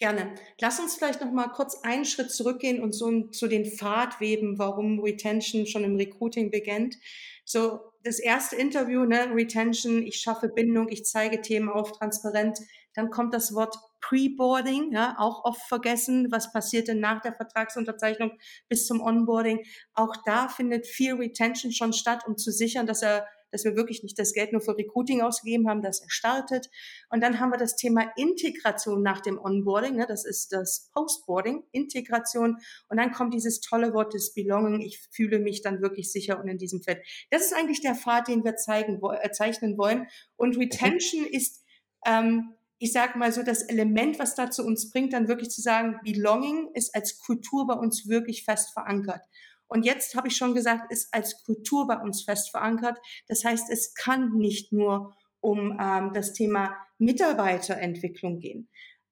Gerne. 0.00 0.34
Lass 0.60 0.80
uns 0.80 0.96
vielleicht 0.96 1.20
noch 1.20 1.30
mal 1.30 1.48
kurz 1.48 1.80
einen 1.82 2.04
Schritt 2.04 2.32
zurückgehen 2.32 2.82
und 2.82 2.92
so 2.92 3.28
zu 3.28 3.46
den 3.46 3.64
Pfad 3.64 4.20
weben, 4.20 4.58
warum 4.58 4.98
Retention 4.98 5.66
schon 5.66 5.84
im 5.84 5.96
Recruiting 5.96 6.50
beginnt. 6.50 6.96
So 7.44 7.80
das 8.02 8.18
erste 8.18 8.56
Interview, 8.56 9.04
ne, 9.04 9.30
Retention, 9.32 10.02
ich 10.02 10.16
schaffe 10.16 10.48
Bindung, 10.48 10.88
ich 10.88 11.04
zeige 11.04 11.40
Themen 11.40 11.68
auf, 11.68 11.92
transparent. 11.92 12.58
Dann 12.94 13.10
kommt 13.10 13.34
das 13.34 13.54
Wort 13.54 13.76
Pre-Boarding, 14.00 14.92
ja, 14.92 15.14
auch 15.18 15.44
oft 15.44 15.62
vergessen, 15.62 16.30
was 16.30 16.52
passiert 16.52 16.88
denn 16.88 17.00
nach 17.00 17.22
der 17.22 17.32
Vertragsunterzeichnung 17.32 18.32
bis 18.68 18.86
zum 18.86 19.00
Onboarding. 19.00 19.64
Auch 19.94 20.14
da 20.26 20.48
findet 20.48 20.86
viel 20.86 21.14
Retention 21.14 21.72
schon 21.72 21.92
statt, 21.92 22.24
um 22.26 22.36
zu 22.36 22.50
sichern, 22.50 22.86
dass 22.86 23.02
er 23.02 23.26
dass 23.54 23.64
wir 23.64 23.76
wirklich 23.76 24.02
nicht 24.02 24.18
das 24.18 24.32
Geld 24.32 24.52
nur 24.52 24.60
für 24.60 24.76
Recruiting 24.76 25.22
ausgegeben 25.22 25.68
haben, 25.68 25.80
dass 25.80 26.00
er 26.00 26.10
startet. 26.10 26.68
Und 27.08 27.22
dann 27.22 27.38
haben 27.38 27.50
wir 27.50 27.56
das 27.56 27.76
Thema 27.76 28.10
Integration 28.16 29.00
nach 29.00 29.20
dem 29.20 29.38
Onboarding, 29.38 29.94
ne, 29.94 30.06
das 30.08 30.24
ist 30.24 30.52
das 30.52 30.90
Postboarding, 30.92 31.62
Integration. 31.70 32.58
Und 32.88 32.96
dann 32.96 33.12
kommt 33.12 33.32
dieses 33.32 33.60
tolle 33.60 33.94
Wort 33.94 34.12
des 34.12 34.34
Belonging, 34.34 34.80
ich 34.80 34.98
fühle 35.12 35.38
mich 35.38 35.62
dann 35.62 35.80
wirklich 35.80 36.10
sicher 36.10 36.40
und 36.40 36.48
in 36.48 36.58
diesem 36.58 36.82
Feld. 36.82 36.98
Das 37.30 37.42
ist 37.42 37.54
eigentlich 37.54 37.80
der 37.80 37.94
Pfad, 37.94 38.26
den 38.26 38.44
wir 38.44 38.56
zeigen, 38.56 39.00
äh, 39.22 39.30
zeichnen 39.30 39.78
wollen. 39.78 40.08
Und 40.34 40.58
Retention 40.58 41.24
okay. 41.24 41.36
ist 41.36 41.62
ähm, 42.04 42.54
ich 42.78 42.92
sage 42.92 43.18
mal 43.18 43.32
so, 43.32 43.42
das 43.42 43.62
Element, 43.62 44.18
was 44.18 44.34
da 44.34 44.50
zu 44.50 44.64
uns 44.64 44.90
bringt, 44.90 45.12
dann 45.12 45.28
wirklich 45.28 45.48
zu 45.48 45.62
sagen, 45.62 46.00
Belonging 46.04 46.68
ist 46.74 46.94
als 46.94 47.18
Kultur 47.18 47.66
bei 47.66 47.74
uns 47.74 48.08
wirklich 48.08 48.44
fest 48.44 48.72
verankert. 48.72 49.22
Und 49.68 49.84
jetzt 49.84 50.14
habe 50.14 50.28
ich 50.28 50.36
schon 50.36 50.54
gesagt, 50.54 50.92
ist 50.92 51.12
als 51.12 51.42
Kultur 51.44 51.86
bei 51.86 51.98
uns 51.98 52.22
fest 52.22 52.50
verankert. 52.50 52.98
Das 53.28 53.44
heißt, 53.44 53.70
es 53.70 53.94
kann 53.94 54.36
nicht 54.36 54.72
nur 54.72 55.16
um 55.40 55.78
ähm, 55.80 56.12
das 56.14 56.32
Thema 56.32 56.76
Mitarbeiterentwicklung 56.98 58.38
gehen. 58.38 58.68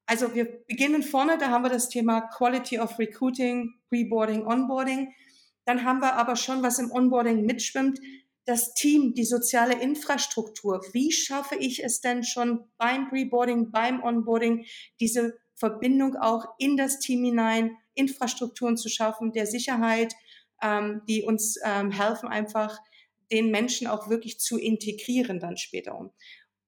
Also 0.06 0.34
wir 0.34 0.44
beginnen 0.66 1.02
vorne, 1.02 1.38
da 1.38 1.48
haben 1.48 1.64
wir 1.64 1.70
das 1.70 1.88
Thema 1.88 2.22
Quality 2.22 2.78
of 2.78 2.98
Recruiting, 2.98 3.74
Reboarding, 3.90 4.46
Onboarding. 4.46 5.12
Dann 5.64 5.84
haben 5.84 6.00
wir 6.00 6.14
aber 6.14 6.36
schon, 6.36 6.62
was 6.62 6.78
im 6.78 6.90
Onboarding 6.90 7.46
mitschwimmt, 7.46 8.00
das 8.44 8.74
Team, 8.74 9.14
die 9.14 9.24
soziale 9.24 9.80
Infrastruktur. 9.80 10.84
Wie 10.92 11.12
schaffe 11.12 11.54
ich 11.56 11.84
es 11.84 12.00
denn 12.00 12.24
schon 12.24 12.64
beim 12.76 13.08
Reboarding, 13.08 13.70
beim 13.70 14.02
Onboarding, 14.02 14.64
diese 14.98 15.38
Verbindung 15.54 16.16
auch 16.16 16.46
in 16.58 16.76
das 16.76 16.98
Team 16.98 17.24
hinein, 17.24 17.76
Infrastrukturen 17.94 18.76
zu 18.76 18.88
schaffen, 18.88 19.32
der 19.32 19.46
Sicherheit, 19.46 20.14
ähm, 20.62 21.02
die 21.08 21.22
uns 21.22 21.58
ähm, 21.64 21.90
helfen, 21.90 22.28
einfach 22.28 22.78
den 23.30 23.50
Menschen 23.50 23.86
auch 23.86 24.08
wirklich 24.08 24.38
zu 24.38 24.58
integrieren 24.58 25.40
dann 25.40 25.56
später 25.56 25.98
um. 25.98 26.10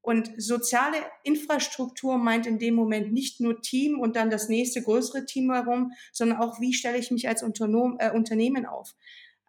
Und 0.00 0.30
soziale 0.37 0.96
Infrastruktur 1.22 2.18
meint 2.18 2.46
in 2.46 2.59
dem 2.59 2.74
Moment 2.74 3.12
nicht 3.12 3.40
nur 3.40 3.62
Team 3.62 3.98
und 3.98 4.16
dann 4.16 4.28
das 4.28 4.48
nächste 4.48 4.83
größere 4.83 5.24
Team 5.24 5.50
herum, 5.50 5.92
sondern 6.12 6.38
auch, 6.38 6.61
wie 6.61 6.74
stelle 6.74 6.98
ich 6.98 7.11
mich 7.11 7.26
als 7.26 7.42
Unternehmen, 7.42 7.96
äh, 7.98 8.11
Unternehmen 8.11 8.66
auf? 8.66 8.94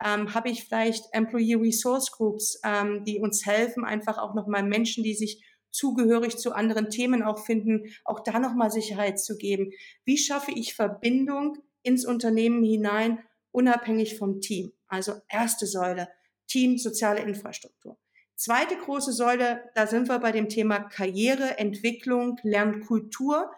ähm, 0.04 0.34
habe 0.34 0.50
ich 0.50 0.66
vielleicht 0.66 1.06
Employee 1.14 1.56
Resource 1.56 2.12
Groups, 2.12 2.60
ähm, 2.64 3.04
die 3.06 3.20
uns 3.20 3.46
helfen, 3.46 3.86
einfach 3.86 4.18
auch 4.18 4.34
nochmal 4.34 4.64
Menschen, 4.64 5.04
die 5.04 5.14
sich 5.14 5.44
zugehörig 5.72 6.38
zu 6.38 6.54
anderen 6.54 6.90
Themen 6.90 7.24
auch 7.24 7.46
finden, 7.46 7.84
auch 8.04 8.22
da 8.22 8.40
nochmal 8.40 8.72
Sicherheit 8.72 9.20
zu 9.20 9.38
geben. 9.38 9.72
Wie 10.06 10.18
schaffe 10.18 10.52
ich 10.52 10.74
Verbindung 10.74 11.58
ins 11.84 12.06
Unternehmen 12.06 12.64
hinein, 12.64 13.20
unabhängig 13.56 14.18
vom 14.18 14.42
Team? 14.42 14.72
Also 14.88 15.14
erste 15.30 15.66
Säule, 15.66 16.10
Team, 16.48 16.78
soziale 16.78 17.22
Infrastruktur. 17.22 17.98
Zweite 18.36 18.76
große 18.76 19.14
Säule, 19.14 19.64
da 19.76 19.88
sind 19.88 20.10
wir 20.10 20.20
bei 20.20 20.32
dem 20.32 20.50
Thema 20.50 20.80
Karriere, 20.80 21.58
Entwicklung, 21.58 22.38
Lernkultur. 22.44 23.50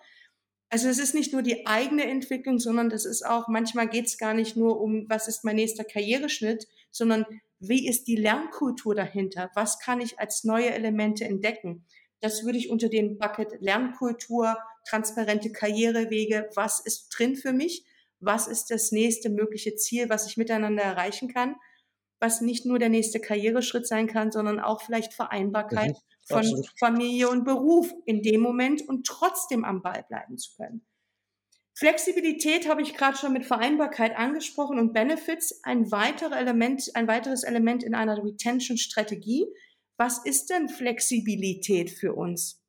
Also 0.69 0.88
es 0.88 0.99
ist 0.99 1.15
nicht 1.15 1.33
nur 1.33 1.41
die 1.41 1.65
eigene 1.65 2.05
Entwicklung, 2.05 2.60
sondern 2.60 2.89
das 2.89 3.05
ist 3.05 3.25
auch, 3.25 3.47
manchmal 3.47 3.89
geht 3.89 4.05
es 4.05 4.19
gar 4.19 4.36
nicht 4.36 4.55
nur 4.55 4.79
um, 4.79 5.10
was 5.10 5.27
ist 5.27 5.43
mein 5.43 5.55
nächster 5.55 5.83
Karriereschnitt, 5.83 6.67
sondern 6.91 7.25
wie 7.60 7.88
ist 7.88 8.07
die 8.07 8.15
Lernkultur 8.17 8.93
dahinter? 8.93 9.49
Was 9.55 9.79
kann 9.79 9.99
ich 9.99 10.19
als 10.19 10.43
neue 10.43 10.69
Elemente 10.69 11.25
entdecken? 11.25 11.86
Das 12.21 12.45
würde 12.45 12.60
ich 12.60 12.69
unter 12.69 12.89
den 12.89 13.17
Bucket 13.17 13.60
Lernkultur, 13.62 14.57
transparente 14.88 15.51
Karrierewege, 15.51 16.49
was 16.53 16.79
ist 16.79 17.10
drin 17.10 17.36
für 17.36 17.53
mich? 17.53 17.83
Was 18.19 18.47
ist 18.47 18.71
das 18.71 18.91
nächste 18.91 19.30
mögliche 19.30 19.75
Ziel, 19.75 20.10
was 20.10 20.27
ich 20.27 20.38
miteinander 20.38 20.84
erreichen 20.84 21.34
kann, 21.34 21.56
was 22.19 22.41
nicht 22.41 22.65
nur 22.65 22.80
der 22.80 22.89
nächste 22.89 23.19
Karriereschritt 23.19 23.88
sein 23.88 24.08
kann, 24.08 24.32
sondern 24.32 24.60
auch 24.60 24.82
vielleicht 24.82 25.13
Vereinbarkeit 25.13 25.89
mhm, 25.89 26.27
von 26.27 26.38
absolut. 26.39 26.69
Familie 26.80 27.30
und 27.30 27.43
Beruf 27.43 27.91
in 28.06 28.21
dem 28.21 28.41
Moment 28.41 28.88
und 28.88 29.06
trotzdem 29.06 29.63
am 29.65 29.82
Ball 29.82 30.03
bleiben 30.08 30.38
zu 30.38 30.56
können. 30.56 30.86
Flexibilität 31.77 32.67
habe 32.67 32.82
ich 32.82 32.95
gerade 32.95 33.17
schon 33.17 33.34
mit 33.34 33.45
Vereinbarkeit 33.45 34.17
angesprochen 34.17 34.80
und 34.80 34.93
Benefits 34.93 35.63
ein 35.63 35.91
weiteres 35.91 36.36
Element, 36.36 36.89
ein 36.95 37.08
weiteres 37.08 37.43
Element 37.43 37.84
in 37.84 37.93
einer 37.93 38.17
Retention-Strategie. 38.17 39.45
Was 39.95 40.25
ist 40.25 40.49
denn 40.49 40.69
Flexibilität 40.69 41.91
für 41.91 42.13
uns? 42.13 42.63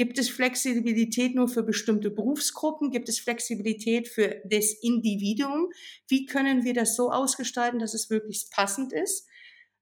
Gibt 0.00 0.18
es 0.18 0.30
Flexibilität 0.30 1.34
nur 1.34 1.46
für 1.46 1.62
bestimmte 1.62 2.10
Berufsgruppen? 2.10 2.90
Gibt 2.90 3.10
es 3.10 3.20
Flexibilität 3.20 4.08
für 4.08 4.40
das 4.46 4.72
Individuum? 4.72 5.68
Wie 6.08 6.24
können 6.24 6.64
wir 6.64 6.72
das 6.72 6.96
so 6.96 7.10
ausgestalten, 7.10 7.80
dass 7.80 7.92
es 7.92 8.08
wirklich 8.08 8.48
passend 8.50 8.94
ist? 8.94 9.28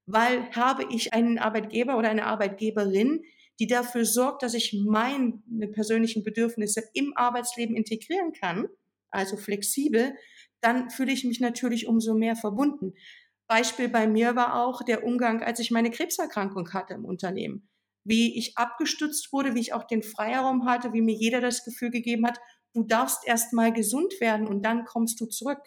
Weil 0.07 0.51
habe 0.51 0.85
ich 0.91 1.13
einen 1.13 1.39
Arbeitgeber 1.39 1.97
oder 1.97 2.09
eine 2.09 2.25
Arbeitgeberin, 2.25 3.23
die 3.61 3.67
dafür 3.67 4.03
sorgt, 4.03 4.43
dass 4.43 4.55
ich 4.55 4.73
meine 4.73 5.39
persönlichen 5.71 6.25
Bedürfnisse 6.25 6.83
im 6.93 7.13
Arbeitsleben 7.15 7.77
integrieren 7.77 8.33
kann, 8.33 8.67
also 9.11 9.37
flexibel, 9.37 10.15
dann 10.59 10.89
fühle 10.89 11.13
ich 11.13 11.23
mich 11.23 11.39
natürlich 11.39 11.87
umso 11.87 12.13
mehr 12.13 12.35
verbunden. 12.35 12.91
Beispiel 13.47 13.87
bei 13.87 14.05
mir 14.05 14.35
war 14.35 14.65
auch 14.65 14.83
der 14.83 15.05
Umgang, 15.05 15.43
als 15.43 15.59
ich 15.59 15.71
meine 15.71 15.91
Krebserkrankung 15.91 16.73
hatte 16.73 16.95
im 16.95 17.05
Unternehmen. 17.05 17.68
Wie 18.09 18.35
ich 18.39 18.57
abgestützt 18.57 19.31
wurde, 19.31 19.53
wie 19.53 19.59
ich 19.59 19.73
auch 19.73 19.83
den 19.83 20.01
Freiraum 20.01 20.65
hatte, 20.65 20.93
wie 20.93 21.01
mir 21.01 21.13
jeder 21.13 21.41
das 21.41 21.63
Gefühl 21.63 21.91
gegeben 21.91 22.25
hat, 22.25 22.39
du 22.73 22.81
darfst 22.81 23.27
erst 23.27 23.53
mal 23.53 23.71
gesund 23.71 24.19
werden 24.19 24.47
und 24.47 24.63
dann 24.63 24.83
kommst 24.85 25.21
du 25.21 25.27
zurück. 25.27 25.61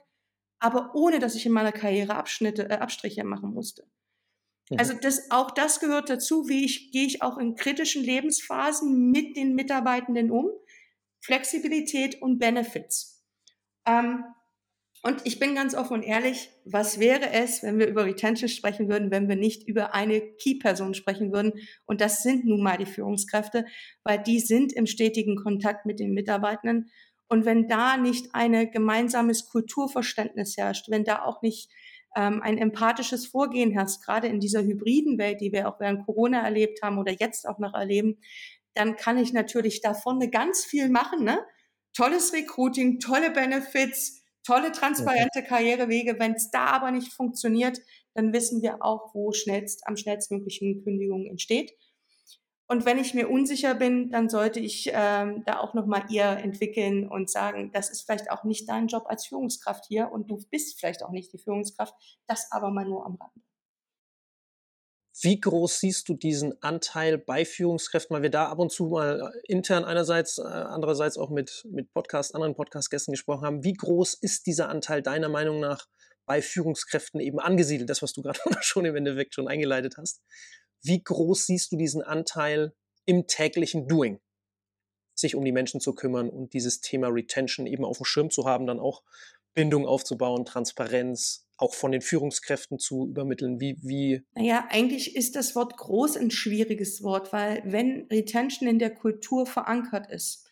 Aber 0.58 0.90
ohne, 0.96 1.20
dass 1.20 1.36
ich 1.36 1.46
in 1.46 1.52
meiner 1.52 1.70
Karriere 1.70 2.16
Abschnitte, 2.16 2.68
äh, 2.68 2.78
Abstriche 2.78 3.22
machen 3.22 3.54
musste. 3.54 3.86
Mhm. 4.70 4.78
Also 4.80 4.94
das, 5.00 5.30
auch 5.30 5.52
das 5.52 5.78
gehört 5.78 6.10
dazu, 6.10 6.48
wie 6.48 6.64
ich, 6.64 6.90
gehe 6.90 7.06
ich 7.06 7.22
auch 7.22 7.38
in 7.38 7.54
kritischen 7.54 8.02
Lebensphasen 8.02 9.12
mit 9.12 9.36
den 9.36 9.54
Mitarbeitenden 9.54 10.32
um. 10.32 10.50
Flexibilität 11.20 12.20
und 12.20 12.40
Benefits. 12.40 13.24
Ähm, 13.86 14.24
und 15.04 15.22
ich 15.24 15.40
bin 15.40 15.56
ganz 15.56 15.74
offen 15.74 15.94
und 15.94 16.02
ehrlich, 16.04 16.50
was 16.64 17.00
wäre 17.00 17.32
es, 17.32 17.64
wenn 17.64 17.80
wir 17.80 17.88
über 17.88 18.04
Retention 18.04 18.48
sprechen 18.48 18.88
würden, 18.88 19.10
wenn 19.10 19.28
wir 19.28 19.34
nicht 19.34 19.66
über 19.66 19.94
eine 19.94 20.20
Key-Person 20.20 20.94
sprechen 20.94 21.32
würden? 21.32 21.54
Und 21.86 22.00
das 22.00 22.22
sind 22.22 22.44
nun 22.44 22.62
mal 22.62 22.78
die 22.78 22.86
Führungskräfte, 22.86 23.66
weil 24.04 24.22
die 24.22 24.38
sind 24.38 24.72
im 24.72 24.86
stetigen 24.86 25.34
Kontakt 25.34 25.86
mit 25.86 25.98
den 25.98 26.12
Mitarbeitenden. 26.14 26.88
Und 27.26 27.44
wenn 27.44 27.66
da 27.66 27.96
nicht 27.96 28.32
ein 28.32 28.70
gemeinsames 28.70 29.48
Kulturverständnis 29.48 30.56
herrscht, 30.56 30.88
wenn 30.88 31.02
da 31.02 31.24
auch 31.24 31.42
nicht 31.42 31.72
ähm, 32.14 32.40
ein 32.40 32.56
empathisches 32.56 33.26
Vorgehen 33.26 33.72
herrscht, 33.72 34.04
gerade 34.04 34.28
in 34.28 34.38
dieser 34.38 34.62
hybriden 34.62 35.18
Welt, 35.18 35.40
die 35.40 35.50
wir 35.50 35.68
auch 35.68 35.80
während 35.80 36.06
Corona 36.06 36.42
erlebt 36.42 36.80
haben 36.80 36.98
oder 36.98 37.10
jetzt 37.10 37.48
auch 37.48 37.58
noch 37.58 37.74
erleben, 37.74 38.18
dann 38.74 38.94
kann 38.94 39.18
ich 39.18 39.32
natürlich 39.32 39.80
davon 39.80 40.20
ganz 40.30 40.64
viel 40.64 40.88
machen. 40.88 41.24
Ne? 41.24 41.40
Tolles 41.92 42.32
Recruiting, 42.32 43.00
tolle 43.00 43.32
Benefits, 43.32 44.21
tolle 44.44 44.72
transparente 44.72 45.42
Karrierewege. 45.42 46.18
Wenn 46.18 46.34
es 46.34 46.50
da 46.50 46.66
aber 46.66 46.90
nicht 46.90 47.12
funktioniert, 47.12 47.78
dann 48.14 48.32
wissen 48.32 48.62
wir 48.62 48.84
auch, 48.84 49.14
wo 49.14 49.32
schnellst, 49.32 49.86
am 49.86 49.96
schnellstmöglichen 49.96 50.82
Kündigung 50.84 51.26
entsteht. 51.26 51.72
Und 52.68 52.86
wenn 52.86 52.98
ich 52.98 53.12
mir 53.12 53.28
unsicher 53.28 53.74
bin, 53.74 54.10
dann 54.10 54.30
sollte 54.30 54.58
ich 54.58 54.90
ähm, 54.94 55.42
da 55.44 55.60
auch 55.60 55.74
nochmal 55.74 56.04
eher 56.10 56.42
entwickeln 56.42 57.06
und 57.06 57.28
sagen, 57.28 57.70
das 57.72 57.90
ist 57.90 58.02
vielleicht 58.02 58.30
auch 58.30 58.44
nicht 58.44 58.68
dein 58.68 58.86
Job 58.86 59.04
als 59.06 59.26
Führungskraft 59.26 59.84
hier 59.86 60.10
und 60.10 60.30
du 60.30 60.38
bist 60.50 60.78
vielleicht 60.80 61.02
auch 61.02 61.10
nicht 61.10 61.32
die 61.34 61.38
Führungskraft, 61.38 61.94
das 62.26 62.50
aber 62.50 62.70
mal 62.70 62.86
nur 62.86 63.04
am 63.04 63.16
Rande. 63.16 63.51
Wie 65.24 65.38
groß 65.38 65.78
siehst 65.78 66.08
du 66.08 66.14
diesen 66.14 66.60
Anteil 66.64 67.16
bei 67.16 67.44
Führungskräften, 67.44 68.12
weil 68.12 68.22
wir 68.22 68.30
da 68.30 68.48
ab 68.48 68.58
und 68.58 68.72
zu 68.72 68.86
mal 68.86 69.32
äh, 69.32 69.52
intern 69.52 69.84
einerseits, 69.84 70.38
äh, 70.38 70.42
andererseits 70.42 71.16
auch 71.16 71.30
mit, 71.30 71.64
mit 71.70 71.92
Podcast, 71.92 72.34
anderen 72.34 72.56
Podcast-Gästen 72.56 73.12
gesprochen 73.12 73.46
haben. 73.46 73.62
Wie 73.62 73.72
groß 73.72 74.14
ist 74.14 74.46
dieser 74.46 74.68
Anteil 74.68 75.00
deiner 75.00 75.28
Meinung 75.28 75.60
nach 75.60 75.86
bei 76.26 76.42
Führungskräften 76.42 77.20
eben 77.20 77.38
angesiedelt? 77.38 77.88
Das, 77.88 78.02
was 78.02 78.12
du 78.12 78.22
gerade 78.22 78.40
schon 78.62 78.84
im 78.84 78.96
Endeffekt 78.96 79.34
schon 79.34 79.46
eingeleitet 79.46 79.96
hast. 79.96 80.22
Wie 80.82 81.00
groß 81.00 81.46
siehst 81.46 81.70
du 81.70 81.76
diesen 81.76 82.02
Anteil 82.02 82.74
im 83.04 83.28
täglichen 83.28 83.86
Doing? 83.86 84.18
Sich 85.14 85.36
um 85.36 85.44
die 85.44 85.52
Menschen 85.52 85.80
zu 85.80 85.94
kümmern 85.94 86.30
und 86.30 86.52
dieses 86.52 86.80
Thema 86.80 87.06
Retention 87.06 87.68
eben 87.68 87.84
auf 87.84 87.98
dem 87.98 88.06
Schirm 88.06 88.30
zu 88.30 88.44
haben, 88.44 88.66
dann 88.66 88.80
auch 88.80 89.04
Bindung 89.54 89.86
aufzubauen, 89.86 90.44
Transparenz, 90.44 91.46
auch 91.62 91.74
von 91.74 91.92
den 91.92 92.02
Führungskräften 92.02 92.78
zu 92.78 93.06
übermitteln? 93.06 93.60
Wie, 93.60 93.76
wie? 93.82 94.22
Naja, 94.34 94.66
eigentlich 94.68 95.16
ist 95.16 95.36
das 95.36 95.54
Wort 95.54 95.76
groß 95.76 96.16
ein 96.16 96.30
schwieriges 96.30 97.02
Wort, 97.02 97.30
weil 97.32 97.62
wenn 97.64 98.06
Retention 98.10 98.66
in 98.68 98.78
der 98.78 98.94
Kultur 98.94 99.46
verankert 99.46 100.10
ist, 100.10 100.46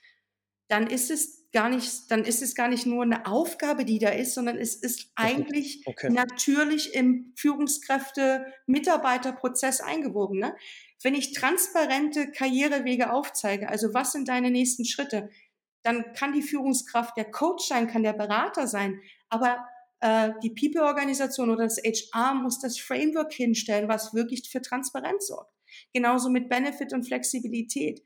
dann 0.69 0.87
ist 0.87 1.11
es 1.11 1.51
gar 1.53 1.69
nicht, 1.69 2.11
dann 2.13 2.25
ist 2.25 2.43
es 2.43 2.55
gar 2.55 2.69
nicht 2.69 2.87
nur 2.87 3.03
eine 3.03 3.27
Aufgabe, 3.27 3.85
die 3.85 3.99
da 3.99 4.11
ist, 4.11 4.35
sondern 4.35 4.57
es 4.57 4.77
ist 4.77 5.11
eigentlich 5.17 5.83
okay. 5.85 6.11
natürlich 6.11 6.95
im 6.95 7.33
Führungskräfte-Mitarbeiterprozess 7.35 9.81
eingewoben. 9.81 10.39
Ne? 10.39 10.55
Wenn 11.03 11.17
ich 11.17 11.33
transparente 11.33 12.31
Karrierewege 12.31 13.13
aufzeige, 13.13 13.69
also 13.69 13.93
was 13.95 14.13
sind 14.13 14.29
deine 14.29 14.53
nächsten 14.53 14.85
Schritte, 14.85 15.29
dann 15.83 16.13
kann 16.13 16.33
die 16.33 16.43
Führungskraft 16.43 17.17
der 17.17 17.29
Coach 17.31 17.67
sein, 17.67 17.89
kann 17.89 18.05
der 18.05 18.13
Berater 18.13 18.69
sein, 18.69 19.01
aber 19.29 19.67
äh, 20.01 20.31
die 20.43 20.51
People-Organisation 20.51 21.51
oder 21.51 21.65
das 21.65 21.79
HR 21.79 22.35
muss 22.35 22.59
das 22.59 22.79
Framework 22.79 23.33
hinstellen, 23.33 23.89
was 23.89 24.15
wirklich 24.15 24.49
für 24.51 24.63
Transparenz 24.63 25.27
sorgt. 25.27 25.53
Genauso 25.93 26.31
mit 26.31 26.49
Benefit 26.49 26.93
und 26.93 27.07
Flexibilität. 27.07 28.03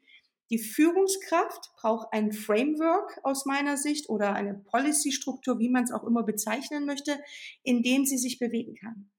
Die 0.50 0.58
Führungskraft 0.58 1.70
braucht 1.76 2.08
ein 2.12 2.32
Framework 2.32 3.18
aus 3.22 3.46
meiner 3.46 3.76
Sicht 3.76 4.10
oder 4.10 4.34
eine 4.34 4.54
Policy-Struktur, 4.54 5.58
wie 5.58 5.70
man 5.70 5.84
es 5.84 5.92
auch 5.92 6.04
immer 6.04 6.22
bezeichnen 6.22 6.84
möchte, 6.84 7.18
in 7.62 7.82
dem 7.82 8.04
sie 8.04 8.18
sich 8.18 8.38
bewegen 8.38 8.74
kann. 8.74 9.10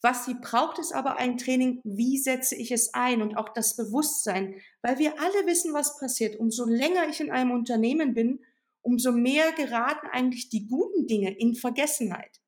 Was 0.00 0.24
sie 0.24 0.34
braucht, 0.34 0.78
ist 0.78 0.92
aber 0.92 1.18
ein 1.18 1.38
Training, 1.38 1.80
wie 1.84 2.18
setze 2.18 2.54
ich 2.54 2.70
es 2.70 2.94
ein 2.94 3.20
und 3.20 3.36
auch 3.36 3.48
das 3.48 3.76
Bewusstsein, 3.76 4.54
weil 4.82 4.98
wir 4.98 5.20
alle 5.20 5.46
wissen, 5.46 5.74
was 5.74 5.98
passiert. 5.98 6.38
Umso 6.38 6.64
länger 6.64 7.08
ich 7.08 7.20
in 7.20 7.30
einem 7.30 7.50
Unternehmen 7.50 8.14
bin, 8.14 8.40
umso 8.82 9.12
mehr 9.12 9.52
geraten 9.52 10.06
eigentlich 10.12 10.48
die 10.48 10.66
guten 10.66 11.06
Dinge 11.06 11.36
in 11.38 11.54
Vergessenheit. 11.54 12.40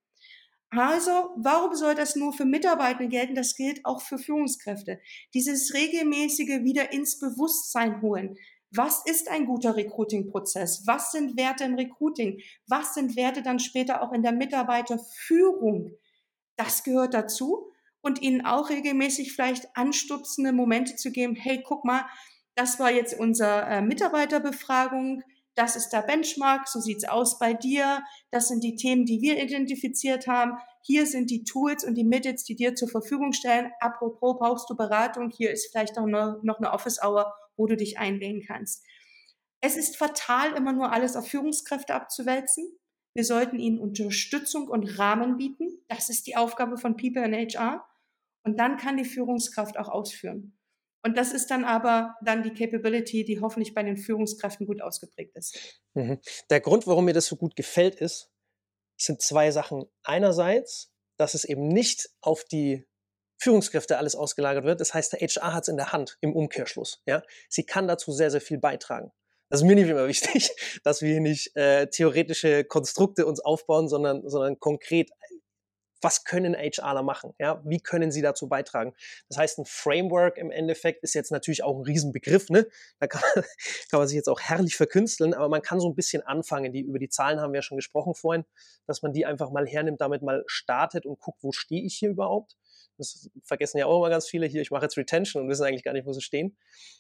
Also, 0.71 1.31
warum 1.37 1.75
soll 1.75 1.97
das 1.97 2.15
nur 2.15 2.33
für 2.33 2.45
Mitarbeiter 2.45 3.07
gelten? 3.07 3.35
Das 3.35 3.57
gilt 3.57 3.85
auch 3.85 4.01
für 4.01 4.19
Führungskräfte. 4.19 5.01
Dieses 5.35 5.75
regelmäßige 5.75 6.63
wieder 6.63 6.93
ins 6.93 7.19
Bewusstsein 7.19 8.01
holen. 8.03 8.37
Was 8.73 9.05
ist 9.05 9.29
ein 9.29 9.47
guter 9.47 9.75
Recruiting-Prozess? 9.75 10.87
Was 10.87 11.11
sind 11.11 11.37
Werte 11.37 11.65
im 11.65 11.75
Recruiting? 11.75 12.41
Was 12.69 12.95
sind 12.95 13.17
Werte 13.17 13.43
dann 13.43 13.59
später 13.59 14.01
auch 14.01 14.13
in 14.13 14.23
der 14.23 14.31
Mitarbeiterführung? 14.31 15.93
Das 16.57 16.85
gehört 16.85 17.15
dazu. 17.15 17.73
Und 18.01 18.23
ihnen 18.23 18.47
auch 18.47 18.71
regelmäßig 18.71 19.33
vielleicht 19.33 19.77
anstupsende 19.77 20.53
Momente 20.53 20.97
zu 20.97 21.11
geben. 21.11 21.35
Hey, 21.35 21.63
guck 21.63 21.85
mal, 21.85 22.07
das 22.55 22.79
war 22.79 22.91
jetzt 22.91 23.19
unsere 23.19 23.63
äh, 23.63 23.83
Mitarbeiterbefragung 23.83 25.23
das 25.61 25.77
ist 25.77 25.91
der 25.91 26.01
Benchmark, 26.01 26.69
so 26.69 26.81
sieht's 26.81 27.05
aus 27.05 27.39
bei 27.39 27.53
dir, 27.53 28.03
das 28.31 28.49
sind 28.49 28.65
die 28.65 28.77
Themen, 28.77 29.05
die 29.05 29.21
wir 29.21 29.43
identifiziert 29.43 30.27
haben, 30.27 30.55
hier 30.83 31.05
sind 31.05 31.31
die 31.31 31.45
Tools 31.45 31.85
und 31.85 31.97
die 31.97 32.05
Mittels, 32.05 32.45
die 32.45 32.57
dir 32.57 32.75
zur 32.75 32.89
Verfügung 32.89 33.35
stellen. 33.35 33.71
Apropos, 33.79 34.39
brauchst 34.39 34.71
du 34.71 34.75
Beratung, 34.75 35.29
hier 35.29 35.51
ist 35.51 35.71
vielleicht 35.71 35.97
noch 35.97 36.07
eine, 36.07 36.41
noch 36.43 36.61
eine 36.61 36.73
Office-Hour, 36.73 37.35
wo 37.59 37.67
du 37.67 37.77
dich 37.77 37.99
einwählen 37.99 38.43
kannst. 38.47 38.87
Es 39.61 39.77
ist 39.77 39.99
fatal, 39.99 40.53
immer 40.57 40.73
nur 40.73 40.93
alles 40.93 41.15
auf 41.15 41.29
Führungskräfte 41.29 41.93
abzuwälzen. 41.93 42.65
Wir 43.13 43.25
sollten 43.25 43.59
ihnen 43.59 43.81
Unterstützung 43.81 44.67
und 44.67 44.99
Rahmen 44.99 45.37
bieten. 45.37 45.85
Das 45.89 46.09
ist 46.09 46.27
die 46.27 46.37
Aufgabe 46.37 46.79
von 46.79 46.97
People 46.97 47.23
in 47.23 47.35
HR. 47.35 47.87
Und 48.45 48.59
dann 48.59 48.79
kann 48.79 48.97
die 48.97 49.05
Führungskraft 49.05 49.79
auch 49.79 49.89
ausführen. 49.89 50.57
Und 51.03 51.17
das 51.17 51.33
ist 51.33 51.51
dann 51.51 51.65
aber 51.65 52.15
dann 52.23 52.43
die 52.43 52.53
Capability, 52.53 53.25
die 53.25 53.41
hoffentlich 53.41 53.75
bei 53.75 53.83
den 53.83 53.97
Führungskräften 53.97 54.67
gut 54.67 54.83
ausgeprägt 54.83 55.37
ist. 55.37 55.81
Mhm. 55.95 56.19
Der 56.51 56.61
Grund, 56.61 56.87
warum 56.87 57.07
mir 57.07 57.15
das 57.15 57.27
so 57.27 57.37
gut 57.37 57.57
gefällt, 57.57 57.95
ist, 57.95 58.31
sind 58.99 59.23
zwei 59.23 59.51
Sachen. 59.51 59.85
Einerseits, 60.03 60.93
dass 61.17 61.35
es 61.35 61.45
eben 61.45 61.69
nicht 61.69 62.11
auf 62.21 62.45
die 62.45 62.87
Führungskräfte 63.39 63.97
alles 63.97 64.15
ausgelagert 64.15 64.65
wird. 64.65 64.81
Das 64.81 64.93
heißt, 64.93 65.15
der 65.15 65.21
HR 65.21 65.55
hat 65.55 65.63
es 65.65 65.69
in 65.69 65.77
der 65.77 65.93
Hand 65.93 66.19
im 66.21 66.37
Umkehrschluss. 66.37 67.03
Ja? 67.07 67.23
Sie 67.49 67.65
kann 67.65 67.89
dazu 67.89 68.13
sehr, 68.13 68.31
sehr 68.31 68.43
viel 68.43 68.59
beitragen. 68.59 69.11
Das 69.49 69.61
ist 69.61 69.67
mir 69.67 69.75
nicht 69.75 69.89
immer 69.89 70.07
wichtig, 70.09 70.51
dass 70.85 71.01
wir 71.01 71.21
nicht 71.21 71.57
äh, 71.57 71.87
theoretische 71.87 72.65
Konstrukte 72.65 73.25
uns 73.27 73.41
aufbauen, 73.41 73.89
sondern, 73.89 74.29
sondern 74.29 74.61
konkret 74.61 75.11
was 76.01 76.25
können 76.25 76.55
HRler 76.55 77.03
machen? 77.03 77.35
Ja, 77.39 77.63
wie 77.65 77.81
können 77.81 78.11
sie 78.11 78.23
dazu 78.23 78.49
beitragen? 78.49 78.95
Das 79.29 79.39
heißt, 79.39 79.59
ein 79.59 79.65
Framework 79.65 80.39
im 80.39 80.51
Endeffekt 80.51 81.03
ist 81.03 81.15
jetzt 81.15 81.31
natürlich 81.31 81.63
auch 81.63 81.77
ein 81.77 81.83
Riesenbegriff, 81.83 82.49
ne? 82.51 82.67
Da 82.99 83.07
kann, 83.07 83.23
kann 83.91 84.01
man 84.01 84.09
sich 84.09 84.17
jetzt 84.17 84.29
auch 84.29 84.41
herrlich 84.41 84.77
verkünsteln, 84.77 85.35
aber 85.35 85.49
man 85.49 85.63
kann 85.63 85.81
so 85.81 85.89
ein 85.89 85.95
bisschen 85.95 86.23
anfangen. 86.23 86.73
Die, 86.73 86.81
über 86.81 86.99
die 86.99 87.09
Zahlen 87.09 87.41
haben 87.41 87.53
wir 87.53 87.59
ja 87.59 87.63
schon 87.63 87.79
gesprochen 87.79 88.15
vorhin, 88.15 88.45
dass 88.87 89.03
man 89.03 89.13
die 89.13 89.27
einfach 89.27 89.51
mal 89.51 89.67
hernimmt, 89.67 90.01
damit 90.01 90.23
mal 90.23 90.45
startet 90.47 91.07
und 91.07 91.21
guckt, 91.21 91.43
wo 91.43 91.53
stehe 91.53 91.83
ich 91.83 91.97
hier 91.97 92.11
überhaupt? 92.11 92.57
Das 92.97 93.31
vergessen 93.45 93.79
ja 93.79 93.87
auch 93.87 93.99
immer 93.99 94.11
ganz 94.11 94.27
viele 94.27 94.47
hier. 94.47 94.61
Ich 94.61 94.71
mache 94.71 94.83
jetzt 94.83 94.97
Retention 94.97 95.43
und 95.43 95.49
wissen 95.49 95.65
eigentlich 95.65 95.85
gar 95.85 95.93
nicht, 95.93 96.07
wo 96.07 96.13
sie 96.13 96.21
stehen. 96.21 96.57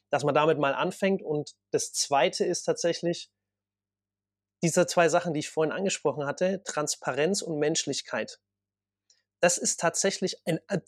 Dass 0.09 0.25
man 0.25 0.35
damit 0.35 0.59
mal 0.59 0.75
anfängt. 0.75 1.23
Und 1.23 1.55
das 1.73 1.93
zweite 1.93 2.45
ist 2.45 2.63
tatsächlich, 2.63 3.31
diese 4.63 4.87
zwei 4.87 5.09
Sachen, 5.09 5.35
die 5.35 5.41
ich 5.41 5.49
vorhin 5.49 5.73
angesprochen 5.73 6.27
hatte, 6.27 6.63
Transparenz 6.65 7.43
und 7.43 7.59
Menschlichkeit 7.59 8.41
das 9.40 9.59
ist 9.59 9.81
tatsächlich 9.81 10.37
ein, 10.46 10.61
äh, 10.68 10.81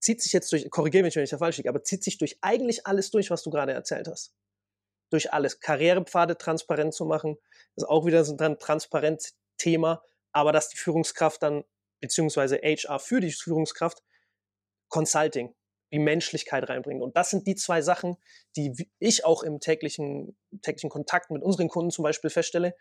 zieht 0.00 0.22
sich 0.22 0.32
jetzt 0.32 0.50
durch, 0.52 0.68
korrigiere 0.70 1.02
mich, 1.02 1.16
wenn 1.16 1.24
ich 1.24 1.30
da 1.30 1.38
falsch 1.38 1.56
liege, 1.56 1.68
aber 1.68 1.82
zieht 1.82 2.04
sich 2.04 2.18
durch 2.18 2.38
eigentlich 2.40 2.86
alles 2.86 3.10
durch, 3.10 3.30
was 3.30 3.42
du 3.42 3.50
gerade 3.50 3.72
erzählt 3.72 4.08
hast. 4.08 4.32
Durch 5.10 5.32
alles. 5.32 5.60
Karrierepfade 5.60 6.38
transparent 6.38 6.94
zu 6.94 7.04
machen, 7.04 7.36
ist 7.76 7.84
auch 7.84 8.06
wieder 8.06 8.24
so 8.24 8.36
ein 8.36 8.58
transparent 8.58 9.32
Thema, 9.56 10.02
aber 10.32 10.52
dass 10.52 10.68
die 10.68 10.76
Führungskraft 10.76 11.42
dann, 11.42 11.64
beziehungsweise 12.00 12.58
HR 12.58 13.00
für 13.00 13.20
die 13.20 13.32
Führungskraft, 13.32 14.02
Consulting, 14.88 15.54
die 15.92 15.98
Menschlichkeit 15.98 16.68
reinbringt. 16.68 17.02
Und 17.02 17.16
das 17.16 17.30
sind 17.30 17.46
die 17.46 17.54
zwei 17.54 17.82
Sachen, 17.82 18.16
die 18.56 18.88
ich 18.98 19.24
auch 19.24 19.42
im 19.42 19.58
täglichen, 19.58 20.36
täglichen 20.62 20.90
Kontakt 20.90 21.30
mit 21.30 21.42
unseren 21.42 21.68
Kunden 21.68 21.90
zum 21.90 22.02
Beispiel 22.02 22.30
feststelle. 22.30 22.74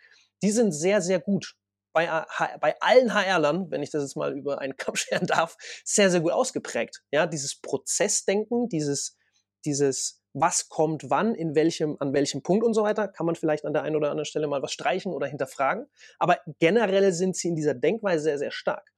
Die 0.44 0.52
sind 0.52 0.72
sehr, 0.74 1.02
sehr 1.02 1.20
gut 1.20 1.56
bei, 1.98 2.58
bei 2.60 2.80
allen 2.80 3.12
HRlern, 3.12 3.72
wenn 3.72 3.82
ich 3.82 3.90
das 3.90 4.04
jetzt 4.04 4.16
mal 4.16 4.38
über 4.38 4.60
einen 4.60 4.78
Kamm 4.78 4.96
scheren 4.96 5.26
darf, 5.26 5.58
sehr, 5.84 6.12
sehr 6.12 6.22
gut 6.22 6.32
ausgeprägt. 6.32 7.04
Ja, 7.12 7.26
dieses 7.26 7.60
Prozessdenken, 7.60 8.70
dieses, 8.70 9.18
dieses 9.66 10.22
was 10.34 10.70
kommt 10.70 11.10
wann, 11.10 11.34
in 11.34 11.56
welchem, 11.56 11.98
an 12.00 12.14
welchem 12.14 12.44
Punkt 12.44 12.64
und 12.64 12.76
so 12.76 12.84
weiter, 12.84 13.08
kann 13.08 13.26
man 13.26 13.36
vielleicht 13.36 13.66
an 13.66 13.74
der 13.74 13.82
einen 13.82 13.96
oder 13.96 14.12
anderen 14.12 14.26
Stelle 14.26 14.46
mal 14.46 14.62
was 14.62 14.72
streichen 14.72 15.12
oder 15.12 15.26
hinterfragen. 15.26 15.88
Aber 16.20 16.38
generell 16.60 17.12
sind 17.12 17.36
sie 17.36 17.48
in 17.48 17.56
dieser 17.56 17.74
Denkweise 17.74 18.24
sehr, 18.26 18.38
sehr 18.38 18.52
stark. 18.52 18.94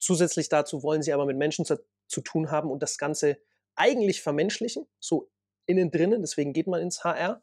Zusätzlich 0.00 0.48
dazu 0.48 0.82
wollen 0.82 1.02
sie 1.02 1.12
aber 1.12 1.26
mit 1.26 1.36
Menschen 1.36 1.64
zu, 1.64 1.78
zu 2.08 2.20
tun 2.22 2.50
haben 2.50 2.72
und 2.72 2.82
das 2.82 2.98
Ganze 2.98 3.38
eigentlich 3.76 4.20
vermenschlichen, 4.20 4.88
so 4.98 5.30
innen 5.66 5.92
drinnen, 5.92 6.22
deswegen 6.22 6.52
geht 6.52 6.66
man 6.66 6.80
ins 6.80 7.04
HR. 7.04 7.42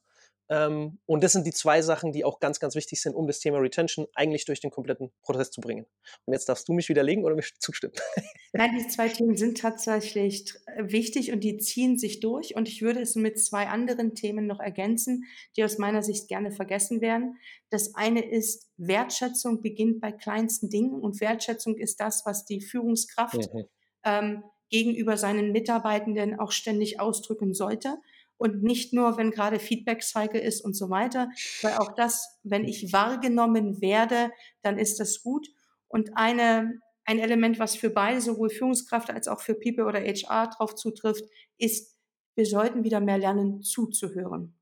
Ähm, 0.49 0.99
und 1.05 1.23
das 1.23 1.31
sind 1.31 1.47
die 1.47 1.53
zwei 1.53 1.81
Sachen, 1.81 2.11
die 2.11 2.25
auch 2.25 2.39
ganz, 2.39 2.59
ganz 2.59 2.75
wichtig 2.75 3.01
sind, 3.01 3.15
um 3.15 3.27
das 3.27 3.39
Thema 3.39 3.59
Retention 3.59 4.07
eigentlich 4.13 4.45
durch 4.45 4.59
den 4.59 4.71
kompletten 4.71 5.11
Prozess 5.21 5.51
zu 5.51 5.61
bringen. 5.61 5.85
Und 6.25 6.33
jetzt 6.33 6.49
darfst 6.49 6.67
du 6.67 6.73
mich 6.73 6.89
widerlegen 6.89 7.23
oder 7.23 7.35
mich 7.35 7.53
zustimmen. 7.59 7.93
Nein, 8.51 8.71
die 8.77 8.87
zwei 8.87 9.07
Themen 9.07 9.37
sind 9.37 9.57
tatsächlich 9.57 10.53
äh, 10.65 10.91
wichtig 10.91 11.31
und 11.31 11.43
die 11.43 11.57
ziehen 11.57 11.97
sich 11.97 12.19
durch. 12.19 12.55
Und 12.55 12.67
ich 12.67 12.81
würde 12.81 13.01
es 13.01 13.15
mit 13.15 13.39
zwei 13.39 13.67
anderen 13.67 14.15
Themen 14.15 14.45
noch 14.45 14.59
ergänzen, 14.59 15.23
die 15.55 15.63
aus 15.63 15.77
meiner 15.77 16.03
Sicht 16.03 16.27
gerne 16.27 16.51
vergessen 16.51 16.99
werden. 17.01 17.37
Das 17.69 17.95
eine 17.95 18.23
ist, 18.23 18.69
Wertschätzung 18.77 19.61
beginnt 19.61 20.01
bei 20.01 20.11
kleinsten 20.11 20.69
Dingen 20.69 20.99
und 20.99 21.21
Wertschätzung 21.21 21.77
ist 21.77 21.99
das, 21.99 22.25
was 22.25 22.45
die 22.45 22.61
Führungskraft 22.61 23.53
mhm. 23.53 23.63
ähm, 24.03 24.43
gegenüber 24.69 25.17
seinen 25.17 25.51
Mitarbeitenden 25.51 26.39
auch 26.39 26.51
ständig 26.51 26.99
ausdrücken 26.99 27.53
sollte 27.53 27.97
und 28.37 28.63
nicht 28.63 28.93
nur, 28.93 29.17
wenn 29.17 29.31
gerade 29.31 29.59
Feedback-Cycle 29.59 30.39
ist 30.39 30.61
und 30.61 30.75
so 30.75 30.89
weiter, 30.89 31.29
weil 31.61 31.75
auch 31.75 31.93
das, 31.95 32.39
wenn 32.43 32.65
ich 32.65 32.91
wahrgenommen 32.91 33.81
werde, 33.81 34.31
dann 34.61 34.77
ist 34.77 34.99
das 34.99 35.23
gut. 35.23 35.47
Und 35.87 36.17
eine, 36.17 36.79
ein 37.05 37.19
Element, 37.19 37.59
was 37.59 37.75
für 37.75 37.89
beide, 37.89 38.21
sowohl 38.21 38.49
Führungskraft 38.49 39.09
als 39.11 39.27
auch 39.27 39.41
für 39.41 39.55
People 39.55 39.85
oder 39.85 39.99
HR 39.99 40.49
drauf 40.49 40.75
zutrifft, 40.75 41.23
ist, 41.57 41.95
wir 42.35 42.45
sollten 42.45 42.83
wieder 42.83 42.99
mehr 42.99 43.17
lernen, 43.17 43.61
zuzuhören. 43.61 44.55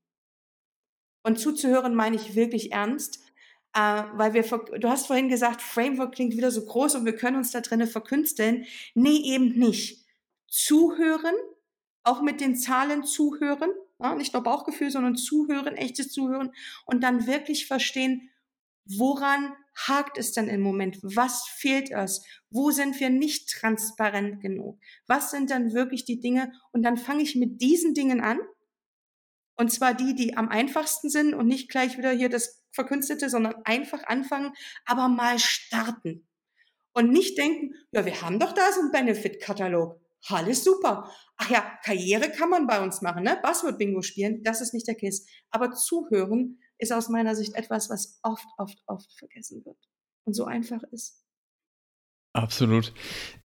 Und 1.24 1.38
zuzuhören 1.38 1.94
meine 1.94 2.16
ich 2.16 2.34
wirklich 2.34 2.72
ernst, 2.72 3.20
äh, 3.74 4.02
weil 4.14 4.34
wir, 4.34 4.42
du 4.42 4.88
hast 4.88 5.06
vorhin 5.06 5.28
gesagt, 5.28 5.62
Framework 5.62 6.14
klingt 6.14 6.36
wieder 6.36 6.50
so 6.50 6.64
groß 6.64 6.96
und 6.96 7.04
wir 7.04 7.16
können 7.16 7.38
uns 7.38 7.52
da 7.52 7.60
drinnen 7.60 7.86
verkünsteln. 7.86 8.66
Nee, 8.94 9.22
eben 9.24 9.58
nicht. 9.58 10.04
Zuhören 10.48 11.34
auch 12.04 12.22
mit 12.22 12.40
den 12.40 12.56
Zahlen 12.56 13.04
zuhören, 13.04 13.70
ja, 14.00 14.14
nicht 14.14 14.32
nur 14.32 14.42
Bauchgefühl, 14.42 14.90
sondern 14.90 15.16
zuhören, 15.16 15.76
echtes 15.76 16.10
Zuhören 16.10 16.52
und 16.86 17.02
dann 17.02 17.26
wirklich 17.26 17.66
verstehen, 17.66 18.30
woran 18.84 19.54
hakt 19.74 20.18
es 20.18 20.32
denn 20.32 20.48
im 20.48 20.60
Moment? 20.60 20.98
Was 21.02 21.46
fehlt 21.46 21.90
es? 21.90 22.24
Wo 22.50 22.70
sind 22.70 22.98
wir 23.00 23.10
nicht 23.10 23.50
transparent 23.50 24.40
genug? 24.40 24.78
Was 25.06 25.30
sind 25.30 25.50
dann 25.50 25.72
wirklich 25.72 26.04
die 26.04 26.20
Dinge? 26.20 26.52
Und 26.72 26.82
dann 26.82 26.96
fange 26.96 27.22
ich 27.22 27.36
mit 27.36 27.60
diesen 27.62 27.94
Dingen 27.94 28.20
an. 28.20 28.38
Und 29.56 29.72
zwar 29.72 29.94
die, 29.94 30.14
die 30.14 30.36
am 30.36 30.48
einfachsten 30.48 31.10
sind 31.10 31.34
und 31.34 31.46
nicht 31.46 31.70
gleich 31.70 31.96
wieder 31.96 32.10
hier 32.10 32.28
das 32.28 32.62
Verkünstete, 32.72 33.28
sondern 33.28 33.54
einfach 33.64 34.04
anfangen, 34.04 34.52
aber 34.84 35.08
mal 35.08 35.38
starten. 35.38 36.26
Und 36.94 37.10
nicht 37.10 37.38
denken, 37.38 37.74
ja, 37.92 38.04
wir 38.04 38.20
haben 38.20 38.38
doch 38.38 38.52
da 38.52 38.72
so 38.72 38.80
einen 38.80 38.90
Benefit-Katalog. 38.90 40.01
Alles 40.28 40.64
super. 40.64 41.10
Ach 41.36 41.50
ja, 41.50 41.64
Karriere 41.84 42.30
kann 42.30 42.48
man 42.48 42.66
bei 42.66 42.82
uns 42.82 43.02
machen, 43.02 43.24
ne? 43.24 43.38
Buzzword-Bingo 43.42 44.02
spielen, 44.02 44.42
das 44.42 44.60
ist 44.60 44.74
nicht 44.74 44.86
der 44.86 44.94
Case. 44.94 45.24
Aber 45.50 45.72
zuhören 45.72 46.60
ist 46.78 46.92
aus 46.92 47.08
meiner 47.08 47.34
Sicht 47.34 47.54
etwas, 47.54 47.90
was 47.90 48.18
oft, 48.22 48.46
oft, 48.58 48.78
oft 48.86 49.12
vergessen 49.18 49.64
wird. 49.64 49.78
Und 50.24 50.34
so 50.34 50.44
einfach 50.44 50.82
ist. 50.92 51.22
Absolut. 52.32 52.92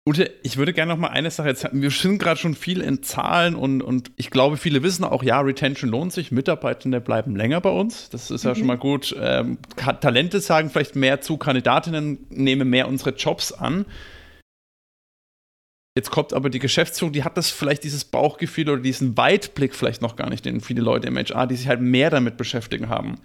Ute, 0.09 0.33
ich 0.43 0.57
würde 0.57 0.73
gerne 0.73 0.93
noch 0.93 0.99
mal 0.99 1.09
eine 1.09 1.31
Sache 1.31 1.49
jetzt 1.49 1.69
Wir 1.73 1.91
sind 1.91 2.19
gerade 2.19 2.41
schon 2.41 2.55
viel 2.55 2.81
in 2.81 3.03
Zahlen 3.03 3.55
und, 3.55 3.83
und 3.83 4.11
ich 4.17 4.31
glaube, 4.31 4.57
viele 4.57 4.83
wissen 4.83 5.05
auch, 5.05 5.23
ja, 5.23 5.41
Retention 5.41 5.91
lohnt 5.91 6.13
sich. 6.13 6.33
Mitarbeitende 6.33 7.03
bleiben 7.03 7.37
länger 7.37 7.61
bei 7.61 7.71
uns. 7.71 8.09
Das 8.09 8.31
ist 8.31 8.45
ja 8.45 8.53
mhm. 8.53 8.57
schon 8.57 8.67
mal 8.67 8.79
gut. 8.79 9.15
Ähm, 9.21 9.59
Talente 9.77 10.41
sagen 10.41 10.71
vielleicht 10.71 10.97
mehr 10.97 11.21
zu, 11.21 11.37
Kandidatinnen 11.37 12.27
nehmen 12.31 12.71
mehr 12.71 12.89
unsere 12.89 13.11
Jobs 13.11 13.53
an. 13.53 13.85
Jetzt 15.97 16.11
kommt 16.11 16.33
aber 16.33 16.51
die 16.51 16.61
Geschäftsführung, 16.61 17.13
die 17.13 17.25
hat 17.25 17.37
das 17.37 17.51
vielleicht 17.51 17.83
dieses 17.83 18.05
Bauchgefühl 18.05 18.71
oder 18.71 18.83
diesen 18.83 19.17
Weitblick 19.17 19.75
vielleicht 19.75 20.03
noch 20.03 20.17
gar 20.17 20.31
nicht, 20.31 20.45
den 20.45 20.61
viele 20.61 20.83
Leute 20.83 21.09
im 21.09 21.17
HR, 21.17 21.47
die 21.47 21.57
sich 21.57 21.69
halt 21.69 21.81
mehr 21.81 22.11
damit 22.11 22.37
beschäftigen 22.37 22.89
haben. 22.89 23.21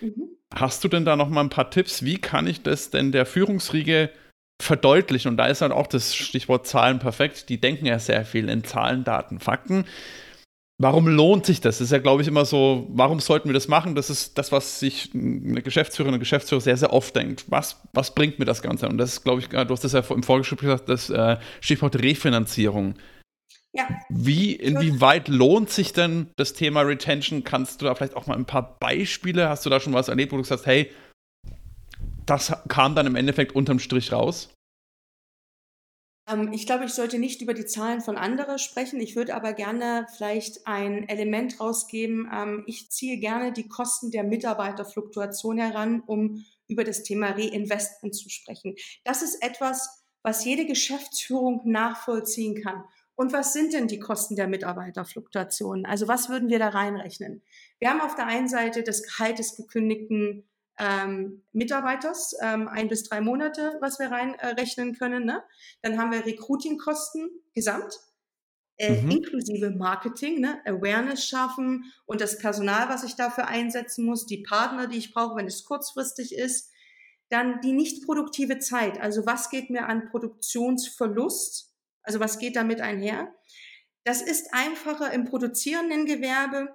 Mhm. 0.00 0.28
Hast 0.52 0.82
du 0.82 0.88
denn 0.88 1.04
da 1.04 1.14
noch 1.14 1.28
mal 1.28 1.42
ein 1.42 1.50
paar 1.50 1.70
Tipps? 1.70 2.02
Wie 2.02 2.18
kann 2.18 2.46
ich 2.46 2.62
das 2.62 2.90
denn 2.90 3.12
der 3.12 3.26
Führungsriege 3.26 4.10
verdeutlichen? 4.60 5.32
Und 5.32 5.36
da 5.36 5.46
ist 5.46 5.60
halt 5.60 5.72
auch 5.72 5.86
das 5.86 6.16
Stichwort 6.16 6.66
Zahlen 6.66 6.98
perfekt. 6.98 7.48
Die 7.50 7.60
denken 7.60 7.86
ja 7.86 7.98
sehr 7.98 8.24
viel 8.24 8.48
in 8.48 8.64
Zahlen, 8.64 9.04
Daten, 9.04 9.38
Fakten 9.38 9.84
warum 10.78 11.08
lohnt 11.08 11.44
sich 11.44 11.60
das? 11.60 11.78
Das 11.78 11.86
ist 11.86 11.92
ja, 11.92 11.98
glaube 11.98 12.22
ich, 12.22 12.28
immer 12.28 12.44
so, 12.44 12.86
warum 12.90 13.20
sollten 13.20 13.48
wir 13.48 13.54
das 13.54 13.68
machen? 13.68 13.94
Das 13.94 14.10
ist 14.10 14.38
das, 14.38 14.52
was 14.52 14.80
sich 14.80 15.10
eine 15.12 15.62
Geschäftsführerin 15.62 16.14
und 16.14 16.20
Geschäftsführer 16.20 16.60
sehr, 16.60 16.76
sehr 16.76 16.92
oft 16.92 17.14
denkt. 17.14 17.44
Was, 17.48 17.82
was 17.92 18.14
bringt 18.14 18.38
mir 18.38 18.44
das 18.44 18.62
Ganze? 18.62 18.88
Und 18.88 18.98
das 18.98 19.14
ist, 19.14 19.24
glaube 19.24 19.40
ich, 19.40 19.48
du 19.48 19.68
hast 19.68 19.84
das 19.84 19.92
ja 19.92 20.02
im 20.08 20.22
Vorgespräch 20.22 20.60
gesagt, 20.60 20.88
das 20.88 21.10
äh, 21.10 21.36
Stichwort 21.60 21.96
Refinanzierung. 21.96 22.94
Ja. 23.72 23.88
Wie, 24.08 24.54
inwieweit 24.54 25.28
lohnt 25.28 25.70
sich 25.70 25.92
denn 25.92 26.30
das 26.36 26.54
Thema 26.54 26.82
Retention? 26.82 27.44
Kannst 27.44 27.80
du 27.80 27.86
da 27.86 27.94
vielleicht 27.94 28.16
auch 28.16 28.26
mal 28.26 28.36
ein 28.36 28.46
paar 28.46 28.78
Beispiele, 28.78 29.48
hast 29.48 29.66
du 29.66 29.70
da 29.70 29.80
schon 29.80 29.92
was 29.92 30.08
erlebt, 30.08 30.32
wo 30.32 30.36
du 30.36 30.44
sagst, 30.44 30.66
hey, 30.66 30.90
das 32.24 32.52
kam 32.68 32.94
dann 32.94 33.06
im 33.06 33.16
Endeffekt 33.16 33.54
unterm 33.54 33.78
Strich 33.78 34.12
raus? 34.12 34.54
Ähm, 36.28 36.52
ich 36.52 36.66
glaube, 36.66 36.84
ich 36.84 36.92
sollte 36.92 37.18
nicht 37.18 37.42
über 37.42 37.54
die 37.54 37.66
Zahlen 37.66 38.00
von 38.00 38.16
anderen 38.16 38.58
sprechen. 38.58 39.00
Ich 39.00 39.16
würde 39.16 39.34
aber 39.34 39.52
gerne 39.52 40.06
vielleicht 40.16 40.66
ein 40.66 41.08
Element 41.08 41.60
rausgeben. 41.60 42.30
Ähm, 42.32 42.64
ich 42.66 42.90
ziehe 42.90 43.18
gerne 43.18 43.52
die 43.52 43.68
Kosten 43.68 44.10
der 44.10 44.24
Mitarbeiterfluktuation 44.24 45.58
heran, 45.58 46.02
um 46.06 46.44
über 46.68 46.84
das 46.84 47.02
Thema 47.02 47.30
Reinvestment 47.30 48.14
zu 48.14 48.28
sprechen. 48.28 48.76
Das 49.04 49.22
ist 49.22 49.42
etwas, 49.42 50.04
was 50.22 50.44
jede 50.44 50.66
Geschäftsführung 50.66 51.62
nachvollziehen 51.64 52.62
kann. 52.62 52.84
Und 53.14 53.32
was 53.32 53.52
sind 53.52 53.72
denn 53.72 53.88
die 53.88 53.98
Kosten 53.98 54.36
der 54.36 54.46
Mitarbeiterfluktuation? 54.46 55.86
Also 55.86 56.06
was 56.06 56.28
würden 56.28 56.50
wir 56.50 56.58
da 56.58 56.68
reinrechnen? 56.68 57.42
Wir 57.80 57.90
haben 57.90 58.00
auf 58.00 58.14
der 58.14 58.26
einen 58.26 58.48
Seite 58.48 58.82
das 58.84 59.02
Gehalt 59.02 59.38
des 59.38 59.56
gekündigten 59.56 60.48
ähm, 60.78 61.42
Mitarbeiters, 61.52 62.34
ähm, 62.40 62.68
ein 62.68 62.88
bis 62.88 63.04
drei 63.04 63.20
Monate, 63.20 63.76
was 63.80 63.98
wir 63.98 64.10
reinrechnen 64.10 64.94
äh, 64.94 64.96
können. 64.96 65.24
Ne? 65.24 65.42
Dann 65.82 65.98
haben 65.98 66.12
wir 66.12 66.24
Recruiting-Kosten 66.24 67.30
gesamt, 67.54 67.98
äh, 68.78 69.02
mhm. 69.02 69.10
inklusive 69.10 69.70
Marketing, 69.70 70.40
ne? 70.40 70.60
Awareness 70.64 71.24
schaffen 71.26 71.92
und 72.06 72.20
das 72.20 72.38
Personal, 72.38 72.88
was 72.88 73.02
ich 73.02 73.16
dafür 73.16 73.48
einsetzen 73.48 74.04
muss, 74.04 74.24
die 74.24 74.44
Partner, 74.44 74.86
die 74.86 74.98
ich 74.98 75.12
brauche, 75.12 75.36
wenn 75.36 75.46
es 75.46 75.64
kurzfristig 75.64 76.34
ist. 76.34 76.70
Dann 77.28 77.60
die 77.60 77.72
nicht 77.72 78.06
produktive 78.06 78.58
Zeit, 78.58 79.00
also 79.00 79.26
was 79.26 79.50
geht 79.50 79.68
mir 79.68 79.86
an 79.86 80.08
Produktionsverlust, 80.08 81.74
also 82.02 82.20
was 82.20 82.38
geht 82.38 82.56
damit 82.56 82.80
einher. 82.80 83.34
Das 84.04 84.22
ist 84.22 84.54
einfacher 84.54 85.12
im 85.12 85.24
produzierenden 85.24 86.06
Gewerbe, 86.06 86.74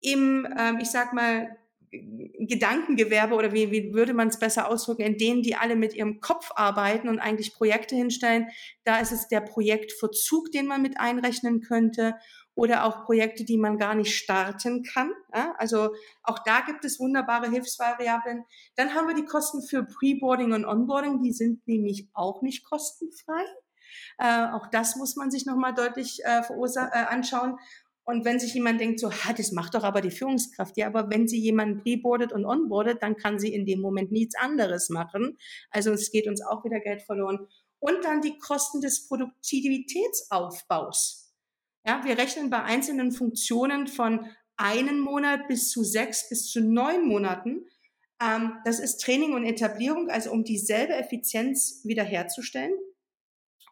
im, 0.00 0.46
ähm, 0.56 0.78
ich 0.78 0.90
sag 0.90 1.12
mal, 1.12 1.56
Gedankengewerbe 1.92 3.34
oder 3.34 3.52
wie, 3.52 3.70
wie 3.70 3.92
würde 3.92 4.14
man 4.14 4.28
es 4.28 4.38
besser 4.38 4.68
ausdrücken, 4.68 5.02
in 5.02 5.18
denen, 5.18 5.42
die 5.42 5.56
alle 5.56 5.74
mit 5.74 5.94
ihrem 5.94 6.20
Kopf 6.20 6.50
arbeiten 6.54 7.08
und 7.08 7.18
eigentlich 7.18 7.54
Projekte 7.54 7.96
hinstellen. 7.96 8.46
Da 8.84 8.98
ist 9.00 9.12
es 9.12 9.28
der 9.28 9.40
Projektverzug, 9.40 10.52
den 10.52 10.66
man 10.66 10.82
mit 10.82 11.00
einrechnen 11.00 11.60
könnte 11.60 12.14
oder 12.54 12.84
auch 12.84 13.04
Projekte, 13.04 13.44
die 13.44 13.58
man 13.58 13.78
gar 13.78 13.94
nicht 13.94 14.16
starten 14.16 14.82
kann. 14.84 15.12
Also 15.58 15.94
auch 16.22 16.38
da 16.44 16.60
gibt 16.60 16.84
es 16.84 17.00
wunderbare 17.00 17.50
Hilfsvariablen. 17.50 18.44
Dann 18.76 18.94
haben 18.94 19.08
wir 19.08 19.14
die 19.14 19.24
Kosten 19.24 19.62
für 19.62 19.84
Preboarding 19.84 20.52
und 20.52 20.64
Onboarding, 20.64 21.22
die 21.22 21.32
sind 21.32 21.66
nämlich 21.66 22.08
auch 22.12 22.42
nicht 22.42 22.64
kostenfrei. 22.64 23.44
Äh, 24.18 24.48
auch 24.52 24.66
das 24.68 24.96
muss 24.96 25.16
man 25.16 25.30
sich 25.30 25.46
nochmal 25.46 25.74
deutlich 25.74 26.20
äh, 26.24 26.40
äh, 26.40 27.04
anschauen. 27.06 27.58
Und 28.10 28.24
wenn 28.24 28.40
sich 28.40 28.54
jemand 28.54 28.80
denkt, 28.80 28.98
so, 28.98 29.12
ha, 29.12 29.32
das 29.32 29.52
macht 29.52 29.76
doch 29.76 29.84
aber 29.84 30.00
die 30.00 30.10
Führungskraft. 30.10 30.76
Ja, 30.76 30.88
aber 30.88 31.10
wenn 31.10 31.28
sie 31.28 31.38
jemanden 31.38 31.80
preboardet 31.80 32.32
und 32.32 32.44
onboardet, 32.44 33.04
dann 33.04 33.16
kann 33.16 33.38
sie 33.38 33.54
in 33.54 33.66
dem 33.66 33.80
Moment 33.80 34.10
nichts 34.10 34.34
anderes 34.34 34.90
machen. 34.90 35.38
Also 35.70 35.92
es 35.92 36.10
geht 36.10 36.26
uns 36.26 36.44
auch 36.44 36.64
wieder 36.64 36.80
Geld 36.80 37.02
verloren. 37.02 37.46
Und 37.78 38.04
dann 38.04 38.20
die 38.20 38.36
Kosten 38.38 38.80
des 38.80 39.06
Produktivitätsaufbaus. 39.06 41.32
Ja, 41.86 42.04
wir 42.04 42.18
rechnen 42.18 42.50
bei 42.50 42.64
einzelnen 42.64 43.12
Funktionen 43.12 43.86
von 43.86 44.26
einen 44.56 44.98
Monat 44.98 45.46
bis 45.46 45.70
zu 45.70 45.84
sechs 45.84 46.28
bis 46.28 46.50
zu 46.50 46.60
neun 46.60 47.06
Monaten. 47.06 47.64
Ähm, 48.20 48.54
das 48.64 48.80
ist 48.80 49.00
Training 49.00 49.34
und 49.34 49.44
Etablierung, 49.44 50.10
also 50.10 50.32
um 50.32 50.42
dieselbe 50.42 50.94
Effizienz 50.94 51.82
wiederherzustellen. 51.84 52.74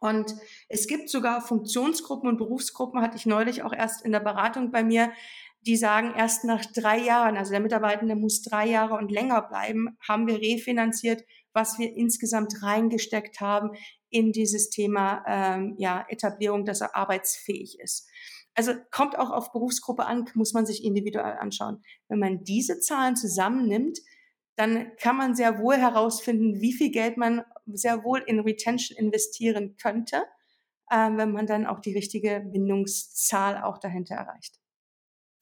Und 0.00 0.34
es 0.68 0.86
gibt 0.86 1.10
sogar 1.10 1.40
Funktionsgruppen 1.40 2.28
und 2.28 2.38
Berufsgruppen, 2.38 3.00
hatte 3.00 3.16
ich 3.16 3.26
neulich 3.26 3.62
auch 3.62 3.72
erst 3.72 4.04
in 4.04 4.12
der 4.12 4.20
Beratung 4.20 4.70
bei 4.70 4.82
mir, 4.82 5.12
die 5.62 5.76
sagen, 5.76 6.14
erst 6.16 6.44
nach 6.44 6.64
drei 6.64 6.98
Jahren, 6.98 7.36
also 7.36 7.50
der 7.50 7.60
Mitarbeitende 7.60 8.14
muss 8.14 8.42
drei 8.42 8.66
Jahre 8.66 8.94
und 8.94 9.10
länger 9.10 9.42
bleiben, 9.42 9.96
haben 10.06 10.26
wir 10.26 10.40
refinanziert, 10.40 11.24
was 11.52 11.78
wir 11.78 11.94
insgesamt 11.96 12.62
reingesteckt 12.62 13.40
haben 13.40 13.70
in 14.10 14.32
dieses 14.32 14.70
Thema 14.70 15.24
ähm, 15.26 15.74
ja, 15.78 16.06
Etablierung, 16.08 16.64
dass 16.64 16.80
er 16.80 16.94
arbeitsfähig 16.94 17.78
ist. 17.80 18.08
Also 18.54 18.72
kommt 18.90 19.18
auch 19.18 19.30
auf 19.30 19.52
Berufsgruppe 19.52 20.06
an, 20.06 20.24
muss 20.34 20.52
man 20.52 20.66
sich 20.66 20.84
individuell 20.84 21.36
anschauen. 21.38 21.82
Wenn 22.08 22.18
man 22.18 22.44
diese 22.44 22.80
Zahlen 22.80 23.16
zusammennimmt, 23.16 23.98
dann 24.56 24.90
kann 25.00 25.16
man 25.16 25.36
sehr 25.36 25.60
wohl 25.60 25.76
herausfinden, 25.76 26.60
wie 26.60 26.72
viel 26.72 26.90
Geld 26.90 27.16
man 27.16 27.44
sehr 27.74 28.04
wohl 28.04 28.22
in 28.26 28.40
Retention 28.40 28.96
investieren 28.96 29.76
könnte, 29.80 30.22
äh, 30.90 31.10
wenn 31.14 31.32
man 31.32 31.46
dann 31.46 31.66
auch 31.66 31.80
die 31.80 31.94
richtige 31.94 32.40
Bindungszahl 32.52 33.62
auch 33.62 33.78
dahinter 33.78 34.16
erreicht. 34.16 34.58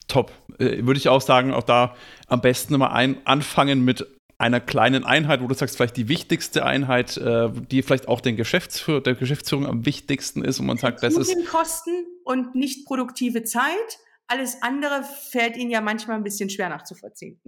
Top. 0.07 0.31
Äh, 0.59 0.85
würde 0.85 0.97
ich 0.97 1.09
auch 1.09 1.21
sagen, 1.21 1.53
auch 1.53 1.63
da 1.63 1.95
am 2.27 2.41
besten 2.41 2.73
immer 2.73 2.91
ein, 2.91 3.25
anfangen 3.25 3.83
mit 3.83 4.07
einer 4.37 4.59
kleinen 4.59 5.03
Einheit, 5.03 5.41
wo 5.41 5.47
du 5.47 5.55
sagst, 5.55 5.77
vielleicht 5.77 5.97
die 5.97 6.07
wichtigste 6.07 6.65
Einheit, 6.65 7.17
äh, 7.17 7.49
die 7.51 7.81
vielleicht 7.81 8.07
auch 8.07 8.21
den 8.21 8.35
Geschäftsführer, 8.35 9.01
der 9.01 9.15
Geschäftsführung 9.15 9.65
am 9.65 9.85
wichtigsten 9.85 10.43
ist 10.43 10.59
und 10.59 10.67
man 10.67 10.77
sagt, 10.77 11.01
das 11.03 11.15
ist. 11.15 11.35
Kosten 11.47 12.05
und 12.23 12.55
nicht 12.55 12.85
produktive 12.85 13.43
Zeit. 13.43 13.99
Alles 14.27 14.61
andere 14.61 15.03
fällt 15.03 15.57
ihnen 15.57 15.71
ja 15.71 15.81
manchmal 15.81 16.17
ein 16.17 16.23
bisschen 16.23 16.49
schwer 16.49 16.69
nachzuvollziehen. 16.69 17.41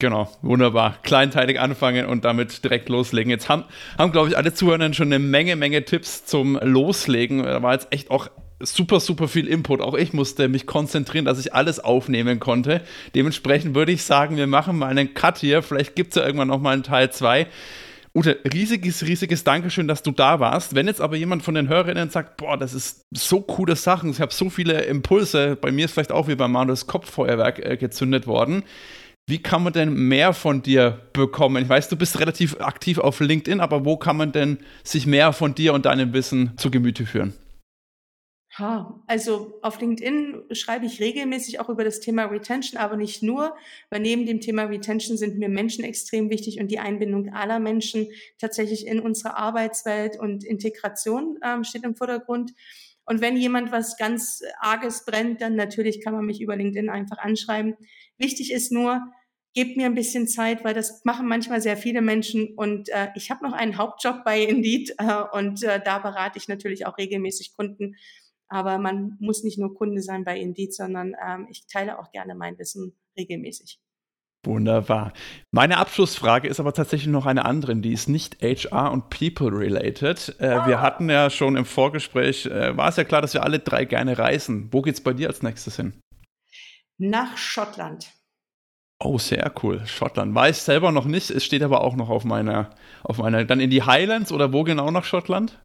Genau, 0.00 0.28
wunderbar. 0.42 0.98
Kleinteilig 1.02 1.60
anfangen 1.60 2.06
und 2.06 2.24
damit 2.24 2.64
direkt 2.64 2.88
loslegen. 2.88 3.30
Jetzt 3.30 3.48
haben, 3.48 3.64
haben 3.96 4.12
glaube 4.12 4.28
ich, 4.28 4.36
alle 4.36 4.52
Zuhörer 4.52 4.92
schon 4.92 5.08
eine 5.08 5.18
Menge, 5.18 5.56
Menge 5.56 5.84
Tipps 5.84 6.24
zum 6.26 6.58
Loslegen. 6.60 7.42
Da 7.42 7.62
war 7.62 7.74
jetzt 7.74 7.88
echt 7.90 8.10
auch 8.10 8.28
super, 8.60 9.00
super 9.00 9.28
viel 9.28 9.46
Input. 9.46 9.80
Auch 9.80 9.94
ich 9.94 10.12
musste 10.12 10.48
mich 10.48 10.66
konzentrieren, 10.66 11.24
dass 11.24 11.38
ich 11.38 11.54
alles 11.54 11.80
aufnehmen 11.80 12.40
konnte. 12.40 12.82
Dementsprechend 13.14 13.74
würde 13.74 13.92
ich 13.92 14.02
sagen, 14.02 14.36
wir 14.36 14.46
machen 14.46 14.78
mal 14.78 14.88
einen 14.88 15.14
Cut 15.14 15.38
hier. 15.38 15.62
Vielleicht 15.62 15.94
gibt 15.94 16.10
es 16.10 16.16
ja 16.16 16.26
irgendwann 16.26 16.48
nochmal 16.48 16.74
einen 16.74 16.82
Teil 16.82 17.10
2. 17.10 17.46
Ute, 18.16 18.38
riesiges, 18.52 19.04
riesiges 19.04 19.42
Dankeschön, 19.42 19.88
dass 19.88 20.02
du 20.02 20.12
da 20.12 20.38
warst. 20.38 20.76
Wenn 20.76 20.86
jetzt 20.86 21.00
aber 21.00 21.16
jemand 21.16 21.42
von 21.42 21.54
den 21.54 21.68
Hörerinnen 21.68 22.10
sagt, 22.10 22.36
boah, 22.36 22.56
das 22.56 22.72
ist 22.72 23.02
so 23.12 23.40
coole 23.40 23.74
Sachen, 23.74 24.10
ich 24.10 24.20
habe 24.20 24.32
so 24.32 24.50
viele 24.50 24.82
Impulse, 24.82 25.56
bei 25.60 25.72
mir 25.72 25.86
ist 25.86 25.94
vielleicht 25.94 26.12
auch 26.12 26.28
wie 26.28 26.36
bei 26.36 26.46
Manuels 26.46 26.86
Kopffeuerwerk 26.86 27.58
äh, 27.58 27.76
gezündet 27.76 28.28
worden. 28.28 28.62
Wie 29.26 29.40
kann 29.40 29.62
man 29.62 29.72
denn 29.72 29.94
mehr 29.94 30.34
von 30.34 30.62
dir 30.62 31.00
bekommen? 31.14 31.62
Ich 31.62 31.68
weiß, 31.68 31.88
du 31.88 31.96
bist 31.96 32.20
relativ 32.20 32.60
aktiv 32.60 32.98
auf 32.98 33.20
LinkedIn, 33.20 33.60
aber 33.60 33.86
wo 33.86 33.96
kann 33.96 34.18
man 34.18 34.32
denn 34.32 34.58
sich 34.82 35.06
mehr 35.06 35.32
von 35.32 35.54
dir 35.54 35.72
und 35.72 35.86
deinem 35.86 36.12
Wissen 36.12 36.52
zu 36.58 36.70
Gemüte 36.70 37.06
führen? 37.06 37.32
Ha, 38.58 39.02
also 39.08 39.58
auf 39.62 39.80
LinkedIn 39.80 40.44
schreibe 40.52 40.86
ich 40.86 41.00
regelmäßig 41.00 41.58
auch 41.58 41.68
über 41.68 41.82
das 41.82 41.98
Thema 42.00 42.26
Retention, 42.26 42.80
aber 42.80 42.96
nicht 42.96 43.20
nur, 43.22 43.56
weil 43.90 44.00
neben 44.00 44.26
dem 44.26 44.40
Thema 44.40 44.64
Retention 44.64 45.16
sind 45.16 45.38
mir 45.38 45.48
Menschen 45.48 45.82
extrem 45.84 46.30
wichtig 46.30 46.60
und 46.60 46.68
die 46.68 46.78
Einbindung 46.78 47.32
aller 47.32 47.58
Menschen 47.58 48.06
tatsächlich 48.38 48.86
in 48.86 49.00
unsere 49.00 49.36
Arbeitswelt 49.38 50.20
und 50.20 50.44
Integration 50.44 51.38
ähm, 51.42 51.64
steht 51.64 51.82
im 51.82 51.96
Vordergrund. 51.96 52.52
Und 53.06 53.20
wenn 53.20 53.36
jemand 53.36 53.70
was 53.72 53.96
ganz 53.96 54.42
Arges 54.60 55.04
brennt, 55.04 55.40
dann 55.40 55.56
natürlich 55.56 56.02
kann 56.02 56.14
man 56.14 56.24
mich 56.24 56.40
über 56.40 56.56
LinkedIn 56.56 56.88
einfach 56.88 57.18
anschreiben. 57.18 57.76
Wichtig 58.18 58.52
ist 58.52 58.72
nur, 58.72 59.00
gebt 59.54 59.76
mir 59.76 59.86
ein 59.86 59.94
bisschen 59.94 60.26
Zeit, 60.26 60.64
weil 60.64 60.74
das 60.74 61.04
machen 61.04 61.28
manchmal 61.28 61.60
sehr 61.60 61.76
viele 61.76 62.02
Menschen. 62.02 62.54
Und 62.56 62.88
äh, 62.88 63.08
ich 63.14 63.30
habe 63.30 63.44
noch 63.44 63.52
einen 63.52 63.78
Hauptjob 63.78 64.24
bei 64.24 64.42
Indeed 64.42 64.94
äh, 64.98 65.22
und 65.32 65.62
äh, 65.62 65.80
da 65.82 65.98
berate 65.98 66.38
ich 66.38 66.48
natürlich 66.48 66.86
auch 66.86 66.98
regelmäßig 66.98 67.54
Kunden. 67.54 67.96
Aber 68.48 68.78
man 68.78 69.16
muss 69.20 69.42
nicht 69.42 69.58
nur 69.58 69.74
Kunde 69.74 70.02
sein 70.02 70.24
bei 70.24 70.38
Indeed, 70.38 70.74
sondern 70.74 71.14
ähm, 71.24 71.46
ich 71.50 71.66
teile 71.66 71.98
auch 71.98 72.10
gerne 72.10 72.34
mein 72.34 72.58
Wissen 72.58 72.96
regelmäßig. 73.16 73.80
Wunderbar. 74.44 75.12
Meine 75.52 75.78
Abschlussfrage 75.78 76.48
ist 76.48 76.60
aber 76.60 76.72
tatsächlich 76.72 77.08
noch 77.08 77.26
eine 77.26 77.44
andere, 77.44 77.76
die 77.76 77.92
ist 77.92 78.08
nicht 78.08 78.42
HR 78.42 78.92
und 78.92 79.10
People 79.10 79.50
related. 79.50 80.36
Äh, 80.38 80.46
ah. 80.46 80.66
Wir 80.66 80.80
hatten 80.80 81.08
ja 81.08 81.30
schon 81.30 81.56
im 81.56 81.64
Vorgespräch, 81.64 82.46
äh, 82.46 82.76
war 82.76 82.88
es 82.88 82.96
ja 82.96 83.04
klar, 83.04 83.22
dass 83.22 83.34
wir 83.34 83.42
alle 83.42 83.58
drei 83.58 83.84
gerne 83.84 84.18
reisen. 84.18 84.68
Wo 84.72 84.82
geht 84.82 84.94
es 84.94 85.02
bei 85.02 85.12
dir 85.12 85.28
als 85.28 85.42
nächstes 85.42 85.76
hin? 85.76 86.00
Nach 86.98 87.36
Schottland. 87.36 88.10
Oh, 89.02 89.18
sehr 89.18 89.52
cool. 89.62 89.84
Schottland. 89.86 90.34
Weiß 90.34 90.64
selber 90.64 90.92
noch 90.92 91.04
nicht. 91.04 91.30
Es 91.30 91.44
steht 91.44 91.62
aber 91.62 91.82
auch 91.82 91.96
noch 91.96 92.08
auf 92.08 92.24
meiner, 92.24 92.70
auf 93.02 93.18
meiner. 93.18 93.44
Dann 93.44 93.60
in 93.60 93.70
die 93.70 93.82
Highlands 93.82 94.32
oder 94.32 94.52
wo 94.52 94.62
genau 94.62 94.90
nach 94.90 95.04
Schottland? 95.04 95.60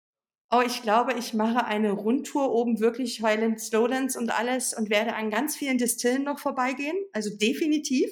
Oh, 0.51 0.61
ich 0.65 0.81
glaube, 0.81 1.13
ich 1.13 1.35
mache 1.35 1.65
eine 1.65 1.91
Rundtour 1.91 2.51
oben 2.51 2.79
wirklich 2.79 3.21
Highlands, 3.21 3.71
Lowlands 3.71 4.15
und 4.15 4.31
alles 4.31 4.73
und 4.73 4.89
werde 4.89 5.13
an 5.13 5.29
ganz 5.29 5.55
vielen 5.55 5.77
Distillen 5.77 6.23
noch 6.23 6.39
vorbeigehen. 6.39 6.97
Also 7.13 7.29
definitiv. 7.37 8.09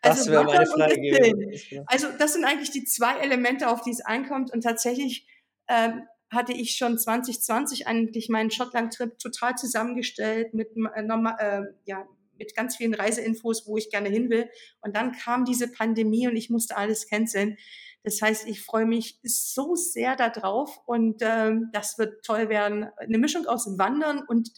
Also 0.00 0.18
das 0.18 0.30
wäre 0.30 0.44
meine 0.44 0.66
Frage. 0.66 1.84
Also 1.86 2.06
das 2.16 2.34
sind 2.34 2.44
eigentlich 2.44 2.70
die 2.70 2.84
zwei 2.84 3.18
Elemente, 3.18 3.68
auf 3.68 3.82
die 3.82 3.90
es 3.90 4.00
einkommt. 4.00 4.52
Und 4.52 4.60
tatsächlich 4.62 5.26
ähm, 5.66 6.02
hatte 6.30 6.52
ich 6.52 6.76
schon 6.76 6.96
2020 6.96 7.88
eigentlich 7.88 8.28
meinen 8.28 8.52
Schottland-Trip 8.52 9.18
total 9.18 9.56
zusammengestellt 9.56 10.54
mit, 10.54 10.68
äh, 10.76 11.02
äh, 11.02 11.62
ja, 11.86 12.06
mit 12.38 12.54
ganz 12.54 12.76
vielen 12.76 12.94
Reiseinfos, 12.94 13.66
wo 13.66 13.76
ich 13.76 13.90
gerne 13.90 14.08
hin 14.08 14.30
will. 14.30 14.48
Und 14.80 14.94
dann 14.94 15.12
kam 15.12 15.44
diese 15.44 15.66
Pandemie 15.68 16.28
und 16.28 16.36
ich 16.36 16.50
musste 16.50 16.76
alles 16.76 17.08
canceln. 17.08 17.56
Das 18.02 18.22
heißt, 18.22 18.46
ich 18.48 18.62
freue 18.62 18.86
mich 18.86 19.18
so 19.22 19.74
sehr 19.74 20.16
darauf 20.16 20.80
und 20.86 21.22
ähm, 21.22 21.70
das 21.72 21.98
wird 21.98 22.24
toll 22.24 22.48
werden. 22.48 22.86
Eine 22.96 23.18
Mischung 23.18 23.46
aus 23.46 23.66
Wandern 23.78 24.22
und 24.26 24.50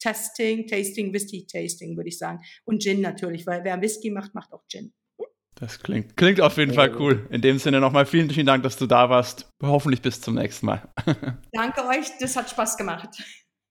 Testing, 0.00 0.66
Tasting, 0.66 1.12
Whisky-Tasting, 1.12 1.96
würde 1.96 2.08
ich 2.08 2.18
sagen. 2.18 2.40
Und 2.64 2.82
Gin 2.82 3.00
natürlich, 3.00 3.46
weil 3.46 3.64
wer 3.64 3.80
Whisky 3.80 4.10
macht, 4.10 4.34
macht 4.34 4.52
auch 4.52 4.64
Gin. 4.68 4.92
Das 5.54 5.78
klingt, 5.78 6.16
klingt 6.16 6.40
auf 6.40 6.56
jeden 6.56 6.72
Fall 6.72 6.96
cool. 6.98 7.26
In 7.30 7.42
dem 7.42 7.58
Sinne 7.58 7.80
nochmal 7.80 8.06
vielen, 8.06 8.30
vielen 8.30 8.46
Dank, 8.46 8.62
dass 8.62 8.78
du 8.78 8.86
da 8.86 9.10
warst. 9.10 9.50
Hoffentlich 9.62 10.00
bis 10.00 10.20
zum 10.20 10.36
nächsten 10.36 10.66
Mal. 10.66 10.88
Danke 11.52 11.86
euch, 11.86 12.06
das 12.18 12.34
hat 12.34 12.48
Spaß 12.48 12.78
gemacht. 12.78 13.10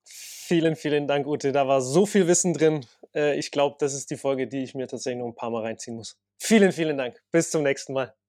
Vielen, 0.06 0.76
vielen 0.76 1.08
Dank, 1.08 1.26
Ute. 1.26 1.52
Da 1.52 1.68
war 1.68 1.82
so 1.82 2.06
viel 2.06 2.28
Wissen 2.28 2.54
drin. 2.54 2.86
Äh, 3.16 3.40
ich 3.40 3.50
glaube, 3.50 3.78
das 3.80 3.96
ist 3.96 4.12
die 4.12 4.18
Folge, 4.18 4.48
die 4.48 4.64
ich 4.64 4.76
mir 4.76 4.88
tatsächlich 4.88 5.20
noch 5.20 5.28
ein 5.28 5.36
paar 5.36 5.50
Mal 5.50 5.64
reinziehen 5.64 5.96
muss. 5.96 6.16
Vielen, 6.40 6.72
vielen 6.72 6.98
Dank. 6.98 7.20
Bis 7.32 7.50
zum 7.50 7.64
nächsten 7.64 7.94
Mal. 7.94 8.14